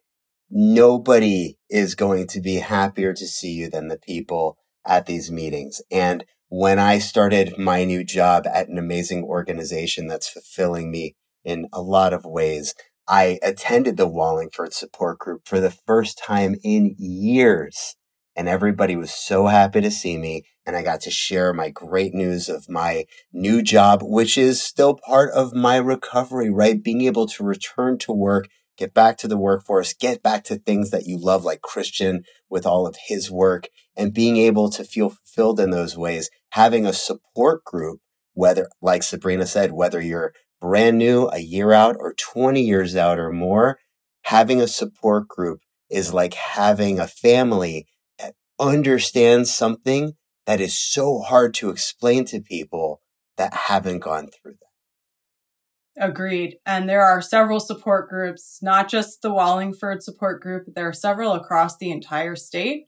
nobody 0.49 1.57
is 1.69 1.95
going 1.95 2.27
to 2.27 2.41
be 2.41 2.55
happier 2.55 3.13
to 3.13 3.27
see 3.27 3.51
you 3.51 3.69
than 3.69 3.87
the 3.87 3.97
people 3.97 4.57
at 4.85 5.05
these 5.05 5.31
meetings. 5.31 5.81
And 5.91 6.23
when 6.49 6.79
I 6.79 6.99
started 6.99 7.57
my 7.57 7.83
new 7.83 8.03
job 8.03 8.45
at 8.47 8.67
an 8.67 8.77
amazing 8.77 9.23
organization 9.23 10.07
that's 10.07 10.29
fulfilling 10.29 10.91
me 10.91 11.15
in 11.43 11.67
a 11.73 11.81
lot 11.81 12.13
of 12.13 12.25
ways, 12.25 12.73
I 13.07 13.39
attended 13.43 13.97
the 13.97 14.07
Wallingford 14.07 14.73
support 14.73 15.19
group 15.19 15.47
for 15.47 15.59
the 15.59 15.71
first 15.71 16.17
time 16.17 16.55
in 16.63 16.95
years. 16.97 17.95
And 18.37 18.49
everybody 18.49 18.95
was 18.95 19.11
so 19.11 19.47
happy 19.47 19.79
to 19.81 19.91
see 19.91 20.17
me. 20.17 20.43
And 20.65 20.75
I 20.75 20.81
got 20.81 21.01
to 21.01 21.11
share 21.11 21.53
my 21.53 21.69
great 21.69 22.13
news 22.13 22.49
of 22.49 22.67
my 22.67 23.05
new 23.31 23.61
job, 23.61 24.01
which 24.03 24.37
is 24.37 24.61
still 24.61 24.95
part 24.95 25.31
of 25.31 25.53
my 25.53 25.77
recovery, 25.77 26.49
right? 26.49 26.83
Being 26.83 27.01
able 27.01 27.27
to 27.27 27.43
return 27.43 27.97
to 27.99 28.11
work 28.11 28.47
get 28.77 28.93
back 28.93 29.17
to 29.17 29.27
the 29.27 29.37
workforce, 29.37 29.93
get 29.93 30.21
back 30.21 30.43
to 30.45 30.57
things 30.57 30.91
that 30.91 31.05
you 31.05 31.17
love, 31.17 31.43
like 31.43 31.61
Christian 31.61 32.23
with 32.49 32.65
all 32.65 32.87
of 32.87 32.97
his 33.07 33.31
work, 33.31 33.69
and 33.95 34.13
being 34.13 34.37
able 34.37 34.69
to 34.71 34.83
feel 34.83 35.09
fulfilled 35.09 35.59
in 35.59 35.71
those 35.71 35.97
ways. 35.97 36.29
Having 36.51 36.85
a 36.85 36.93
support 36.93 37.63
group, 37.63 37.99
whether, 38.33 38.67
like 38.81 39.03
Sabrina 39.03 39.45
said, 39.45 39.71
whether 39.71 40.01
you're 40.01 40.33
brand 40.65 40.97
new, 40.97 41.27
a 41.27 41.37
year 41.37 41.71
out, 41.71 41.95
or 41.99 42.15
20 42.15 42.59
years 42.59 42.95
out 42.95 43.19
or 43.19 43.31
more, 43.31 43.77
having 44.23 44.59
a 44.59 44.67
support 44.67 45.27
group 45.27 45.59
is 45.91 46.11
like 46.11 46.33
having 46.33 46.99
a 46.99 47.05
family 47.05 47.85
that 48.17 48.33
understands 48.59 49.53
something 49.53 50.13
that 50.47 50.59
is 50.59 50.75
so 50.75 51.19
hard 51.19 51.53
to 51.53 51.69
explain 51.69 52.25
to 52.25 52.41
people 52.41 52.99
that 53.37 53.53
haven't 53.53 53.99
gone 53.99 54.27
through 54.27 54.53
that. 54.53 56.09
Agreed. 56.09 56.55
And 56.65 56.89
there 56.89 57.03
are 57.03 57.21
several 57.21 57.59
support 57.59 58.09
groups, 58.09 58.57
not 58.63 58.89
just 58.89 59.21
the 59.21 59.31
Wallingford 59.31 60.01
support 60.01 60.41
group, 60.41 60.63
there 60.75 60.87
are 60.87 60.93
several 60.93 61.33
across 61.33 61.77
the 61.77 61.91
entire 61.91 62.35
state. 62.35 62.85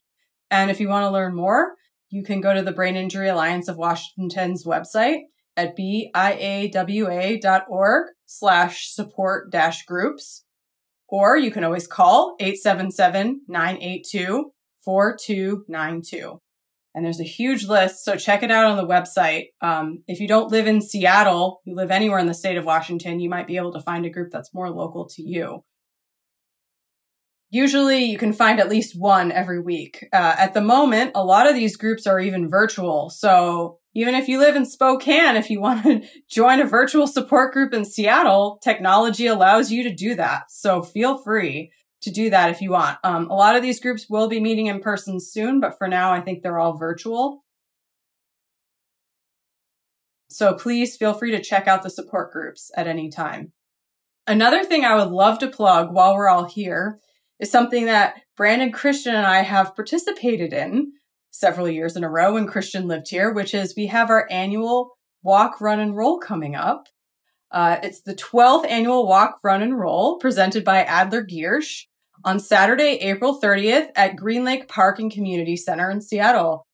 And 0.49 0.71
if 0.71 0.79
you 0.79 0.89
want 0.89 1.03
to 1.03 1.11
learn 1.11 1.35
more, 1.35 1.75
you 2.09 2.23
can 2.23 2.41
go 2.41 2.55
to 2.55 2.63
the 2.63 2.71
Brain 2.71 2.95
Injury 2.95 3.29
Alliance 3.29 3.67
of 3.67 3.77
Washington's 3.77 4.65
website 4.65 5.19
at 5.57 5.75
biawa.org 5.77 6.13
slash 8.25 8.93
support 8.93 9.51
dash 9.51 9.83
groups. 9.85 10.45
Or 11.09 11.35
you 11.37 11.51
can 11.51 11.63
always 11.63 11.87
call 11.87 12.35
877 12.39 13.41
982 13.47 14.51
4292 14.85 16.39
and 16.97 17.05
there's 17.05 17.19
a 17.19 17.23
huge 17.23 17.67
list. 17.67 18.03
So 18.03 18.15
check 18.15 18.41
it 18.41 18.49
out 18.49 18.65
on 18.65 18.75
the 18.75 18.87
website. 18.87 19.49
Um, 19.61 20.03
if 20.07 20.19
you 20.19 20.27
don't 20.27 20.49
live 20.49 20.65
in 20.65 20.81
Seattle, 20.81 21.61
you 21.63 21.75
live 21.75 21.91
anywhere 21.91 22.17
in 22.17 22.25
the 22.25 22.33
state 22.33 22.57
of 22.57 22.65
Washington, 22.65 23.19
you 23.19 23.29
might 23.29 23.45
be 23.45 23.57
able 23.57 23.71
to 23.73 23.81
find 23.81 24.03
a 24.07 24.09
group 24.09 24.31
that's 24.31 24.51
more 24.51 24.71
local 24.71 25.07
to 25.09 25.21
you. 25.21 25.63
Usually 27.51 28.05
you 28.05 28.17
can 28.17 28.33
find 28.33 28.59
at 28.59 28.67
least 28.67 28.99
one 28.99 29.31
every 29.31 29.61
week. 29.61 30.07
Uh, 30.11 30.35
at 30.39 30.55
the 30.55 30.61
moment, 30.61 31.11
a 31.13 31.23
lot 31.23 31.47
of 31.47 31.53
these 31.53 31.77
groups 31.77 32.07
are 32.07 32.19
even 32.19 32.49
virtual. 32.49 33.11
So 33.11 33.77
even 33.97 34.13
if 34.13 34.27
you 34.27 34.37
live 34.37 34.55
in 34.55 34.63
Spokane, 34.63 35.35
if 35.37 35.49
you 35.49 35.59
want 35.59 35.81
to 35.83 36.07
join 36.29 36.59
a 36.59 36.65
virtual 36.65 37.07
support 37.07 37.51
group 37.51 37.73
in 37.73 37.83
Seattle, 37.83 38.59
technology 38.61 39.25
allows 39.25 39.71
you 39.71 39.81
to 39.81 39.91
do 39.91 40.13
that. 40.13 40.51
So 40.51 40.83
feel 40.83 41.17
free 41.17 41.71
to 42.03 42.11
do 42.11 42.29
that 42.29 42.51
if 42.51 42.61
you 42.61 42.69
want. 42.69 42.99
Um, 43.03 43.27
a 43.27 43.33
lot 43.33 43.55
of 43.55 43.63
these 43.63 43.79
groups 43.79 44.05
will 44.07 44.27
be 44.27 44.39
meeting 44.39 44.67
in 44.67 44.81
person 44.81 45.19
soon, 45.19 45.59
but 45.59 45.79
for 45.79 45.87
now, 45.87 46.13
I 46.13 46.21
think 46.21 46.43
they're 46.43 46.59
all 46.59 46.77
virtual. 46.77 47.43
So 50.29 50.53
please 50.53 50.95
feel 50.95 51.15
free 51.15 51.31
to 51.31 51.41
check 51.41 51.67
out 51.67 51.81
the 51.81 51.89
support 51.89 52.31
groups 52.31 52.69
at 52.77 52.85
any 52.85 53.09
time. 53.09 53.51
Another 54.27 54.63
thing 54.63 54.85
I 54.85 54.93
would 54.93 55.11
love 55.11 55.39
to 55.39 55.47
plug 55.47 55.91
while 55.91 56.13
we're 56.13 56.29
all 56.29 56.45
here 56.45 56.99
is 57.39 57.49
something 57.49 57.85
that 57.85 58.21
Brandon 58.35 58.71
Christian 58.71 59.15
and 59.15 59.25
I 59.25 59.41
have 59.41 59.75
participated 59.75 60.53
in 60.53 60.91
several 61.31 61.69
years 61.69 61.95
in 61.95 62.03
a 62.03 62.09
row 62.09 62.33
when 62.33 62.47
Christian 62.47 62.87
lived 62.87 63.09
here, 63.09 63.31
which 63.31 63.53
is 63.53 63.75
we 63.75 63.87
have 63.87 64.09
our 64.09 64.27
annual 64.31 64.97
walk, 65.23 65.61
run, 65.61 65.79
and 65.79 65.95
roll 65.95 66.19
coming 66.19 66.55
up. 66.55 66.87
Uh, 67.51 67.77
it's 67.83 68.01
the 68.01 68.15
12th 68.15 68.67
annual 68.67 69.07
Walk, 69.07 69.39
Run, 69.43 69.61
and 69.61 69.79
Roll 69.79 70.17
presented 70.17 70.65
by 70.65 70.83
Adler 70.83 71.23
Giersch 71.23 71.83
on 72.25 72.39
Saturday, 72.39 72.97
April 73.01 73.39
30th 73.39 73.89
at 73.95 74.15
Green 74.15 74.43
Lake 74.43 74.67
Park 74.67 74.99
and 74.99 75.11
Community 75.11 75.55
Center 75.55 75.89
in 75.89 76.01
Seattle. 76.01 76.65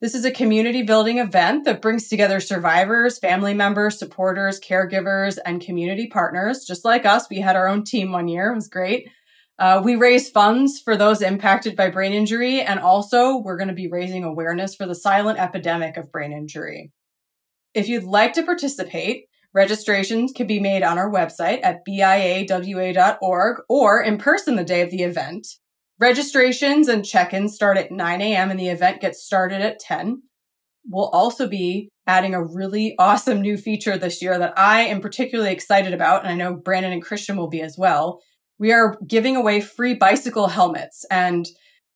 This 0.00 0.14
is 0.14 0.24
a 0.24 0.30
community 0.30 0.82
building 0.82 1.18
event 1.18 1.64
that 1.64 1.82
brings 1.82 2.08
together 2.08 2.40
survivors, 2.40 3.18
family 3.18 3.52
members, 3.52 3.98
supporters, 3.98 4.58
caregivers, 4.60 5.36
and 5.44 5.60
community 5.60 6.06
partners. 6.06 6.64
Just 6.64 6.84
like 6.84 7.04
us, 7.04 7.28
we 7.28 7.40
had 7.40 7.56
our 7.56 7.68
own 7.68 7.84
team 7.84 8.12
one 8.12 8.28
year. 8.28 8.52
It 8.52 8.54
was 8.54 8.68
great. 8.68 9.08
Uh, 9.60 9.82
we 9.84 9.94
raise 9.94 10.30
funds 10.30 10.80
for 10.80 10.96
those 10.96 11.20
impacted 11.20 11.76
by 11.76 11.90
brain 11.90 12.14
injury, 12.14 12.62
and 12.62 12.80
also 12.80 13.36
we're 13.36 13.58
going 13.58 13.68
to 13.68 13.74
be 13.74 13.90
raising 13.90 14.24
awareness 14.24 14.74
for 14.74 14.86
the 14.86 14.94
silent 14.94 15.38
epidemic 15.38 15.98
of 15.98 16.10
brain 16.10 16.32
injury. 16.32 16.90
If 17.74 17.86
you'd 17.86 18.04
like 18.04 18.32
to 18.32 18.42
participate, 18.42 19.26
registrations 19.52 20.32
can 20.34 20.46
be 20.46 20.60
made 20.60 20.82
on 20.82 20.96
our 20.96 21.12
website 21.12 21.60
at 21.62 21.80
biawa.org 21.86 23.56
or 23.68 24.02
in 24.02 24.16
person 24.16 24.56
the 24.56 24.64
day 24.64 24.80
of 24.80 24.90
the 24.90 25.02
event. 25.02 25.46
Registrations 25.98 26.88
and 26.88 27.04
check-ins 27.04 27.54
start 27.54 27.76
at 27.76 27.92
9 27.92 28.22
a.m. 28.22 28.50
and 28.50 28.58
the 28.58 28.68
event 28.68 29.02
gets 29.02 29.22
started 29.22 29.60
at 29.60 29.78
10. 29.78 30.22
We'll 30.88 31.10
also 31.10 31.46
be 31.46 31.90
adding 32.06 32.34
a 32.34 32.42
really 32.42 32.94
awesome 32.98 33.42
new 33.42 33.58
feature 33.58 33.98
this 33.98 34.22
year 34.22 34.38
that 34.38 34.58
I 34.58 34.84
am 34.84 35.02
particularly 35.02 35.52
excited 35.52 35.92
about, 35.92 36.24
and 36.24 36.32
I 36.32 36.34
know 36.34 36.56
Brandon 36.56 36.92
and 36.92 37.02
Christian 37.02 37.36
will 37.36 37.50
be 37.50 37.60
as 37.60 37.76
well. 37.76 38.22
We 38.60 38.72
are 38.72 38.98
giving 39.06 39.36
away 39.36 39.62
free 39.62 39.94
bicycle 39.94 40.48
helmets, 40.48 41.06
and 41.10 41.46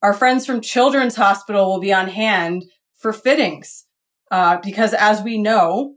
our 0.02 0.14
friends 0.14 0.46
from 0.46 0.62
Children's 0.62 1.14
Hospital 1.14 1.66
will 1.66 1.80
be 1.80 1.92
on 1.92 2.08
hand 2.08 2.64
for 2.96 3.12
fittings. 3.12 3.84
Uh, 4.30 4.56
because 4.64 4.94
as 4.94 5.22
we 5.22 5.36
know, 5.36 5.96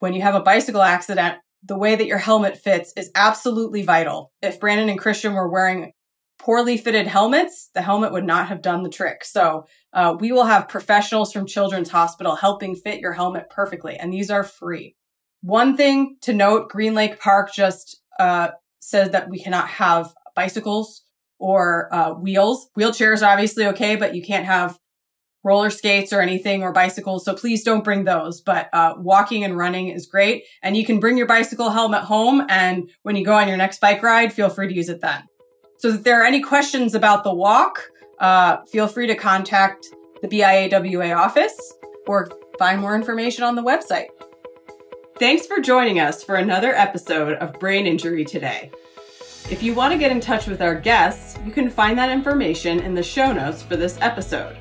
when 0.00 0.12
you 0.12 0.22
have 0.22 0.34
a 0.34 0.40
bicycle 0.40 0.82
accident, 0.82 1.36
the 1.62 1.78
way 1.78 1.94
that 1.94 2.08
your 2.08 2.18
helmet 2.18 2.56
fits 2.56 2.92
is 2.96 3.12
absolutely 3.14 3.82
vital. 3.82 4.32
If 4.42 4.58
Brandon 4.58 4.88
and 4.88 4.98
Christian 4.98 5.32
were 5.32 5.48
wearing 5.48 5.92
poorly 6.40 6.76
fitted 6.76 7.06
helmets, 7.06 7.70
the 7.74 7.82
helmet 7.82 8.12
would 8.12 8.24
not 8.24 8.48
have 8.48 8.62
done 8.62 8.82
the 8.82 8.90
trick. 8.90 9.24
So 9.24 9.66
uh, 9.92 10.16
we 10.18 10.32
will 10.32 10.46
have 10.46 10.68
professionals 10.68 11.32
from 11.32 11.46
Children's 11.46 11.90
Hospital 11.90 12.34
helping 12.34 12.74
fit 12.74 12.98
your 12.98 13.12
helmet 13.12 13.48
perfectly, 13.48 13.96
and 13.96 14.12
these 14.12 14.30
are 14.30 14.42
free. 14.42 14.96
One 15.42 15.76
thing 15.76 16.16
to 16.22 16.32
note, 16.32 16.68
Green 16.68 16.94
Lake 16.94 17.20
Park 17.20 17.52
just 17.54 18.00
uh, 18.18 18.48
says 18.80 19.10
that 19.10 19.30
we 19.30 19.38
cannot 19.38 19.68
have 19.68 20.12
bicycles 20.34 21.04
or 21.38 21.88
uh, 21.94 22.12
wheels. 22.12 22.68
Wheelchairs 22.78 23.22
are 23.22 23.30
obviously 23.30 23.66
okay, 23.68 23.96
but 23.96 24.14
you 24.14 24.22
can't 24.22 24.46
have 24.46 24.78
roller 25.42 25.70
skates 25.70 26.12
or 26.12 26.20
anything 26.20 26.62
or 26.62 26.72
bicycles. 26.72 27.24
So 27.24 27.34
please 27.34 27.64
don't 27.64 27.84
bring 27.84 28.04
those. 28.04 28.40
But 28.40 28.68
uh, 28.72 28.94
walking 28.98 29.44
and 29.44 29.56
running 29.56 29.88
is 29.88 30.06
great. 30.06 30.44
And 30.62 30.76
you 30.76 30.84
can 30.84 31.00
bring 31.00 31.16
your 31.16 31.26
bicycle 31.26 31.70
helmet 31.70 32.02
home. 32.02 32.44
And 32.48 32.90
when 33.02 33.16
you 33.16 33.24
go 33.24 33.32
on 33.32 33.48
your 33.48 33.56
next 33.56 33.80
bike 33.80 34.02
ride, 34.02 34.32
feel 34.32 34.50
free 34.50 34.68
to 34.68 34.74
use 34.74 34.88
it 34.88 35.00
then. 35.00 35.22
So 35.78 35.88
if 35.88 36.02
there 36.02 36.20
are 36.20 36.26
any 36.26 36.42
questions 36.42 36.94
about 36.94 37.24
the 37.24 37.34
walk, 37.34 37.90
uh, 38.18 38.58
feel 38.66 38.86
free 38.86 39.06
to 39.06 39.14
contact 39.14 39.86
the 40.20 40.28
BIAWA 40.28 41.16
office 41.16 41.72
or 42.06 42.30
find 42.58 42.80
more 42.80 42.94
information 42.94 43.44
on 43.44 43.54
the 43.54 43.62
website. 43.62 44.08
Thanks 45.20 45.46
for 45.46 45.60
joining 45.60 46.00
us 46.00 46.24
for 46.24 46.34
another 46.34 46.74
episode 46.74 47.34
of 47.34 47.60
Brain 47.60 47.86
Injury 47.86 48.24
Today. 48.24 48.72
If 49.50 49.62
you 49.62 49.74
want 49.74 49.92
to 49.92 49.98
get 49.98 50.10
in 50.10 50.20
touch 50.20 50.48
with 50.48 50.60
our 50.62 50.74
guests, 50.74 51.38
you 51.44 51.52
can 51.52 51.70
find 51.70 51.96
that 51.98 52.10
information 52.10 52.80
in 52.80 52.94
the 52.94 53.02
show 53.02 53.32
notes 53.32 53.62
for 53.62 53.76
this 53.76 53.98
episode. 54.00 54.56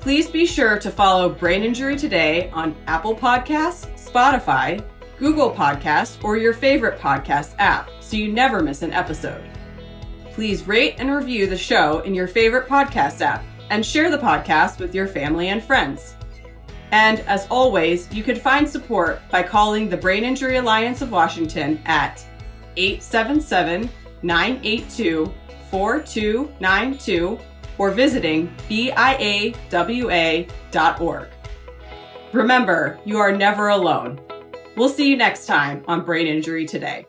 Please 0.00 0.28
be 0.28 0.46
sure 0.46 0.78
to 0.78 0.90
follow 0.90 1.28
Brain 1.28 1.62
Injury 1.62 1.96
Today 1.96 2.50
on 2.50 2.74
Apple 2.86 3.14
Podcasts, 3.14 3.88
Spotify, 3.98 4.82
Google 5.18 5.50
Podcasts, 5.50 6.22
or 6.24 6.38
your 6.38 6.54
favorite 6.54 6.98
podcast 6.98 7.54
app 7.58 7.90
so 8.00 8.16
you 8.16 8.32
never 8.32 8.62
miss 8.62 8.80
an 8.82 8.92
episode 8.92 9.44
please 10.38 10.68
rate 10.68 10.94
and 10.98 11.10
review 11.10 11.48
the 11.48 11.58
show 11.58 11.98
in 12.02 12.14
your 12.14 12.28
favorite 12.28 12.68
podcast 12.68 13.20
app 13.22 13.44
and 13.70 13.84
share 13.84 14.08
the 14.08 14.16
podcast 14.16 14.78
with 14.78 14.94
your 14.94 15.08
family 15.08 15.48
and 15.48 15.64
friends. 15.64 16.14
And 16.90 17.20
as 17.20 17.46
always, 17.50 18.10
you 18.12 18.22
can 18.22 18.36
find 18.36 18.68
support 18.68 19.20
by 19.30 19.42
calling 19.42 19.88
the 19.88 19.96
Brain 19.96 20.24
Injury 20.24 20.56
Alliance 20.56 21.02
of 21.02 21.12
Washington 21.12 21.80
at 21.84 22.24
877 22.76 23.90
982 24.22 25.32
4292 25.70 27.38
or 27.76 27.90
visiting 27.90 28.52
biawa.org. 28.68 28.88
Remember, 32.32 32.98
you 33.04 33.18
are 33.18 33.32
never 33.32 33.68
alone. 33.68 34.20
We'll 34.76 34.88
see 34.88 35.08
you 35.10 35.16
next 35.16 35.46
time 35.46 35.84
on 35.88 36.04
Brain 36.04 36.26
Injury 36.26 36.66
Today. 36.66 37.06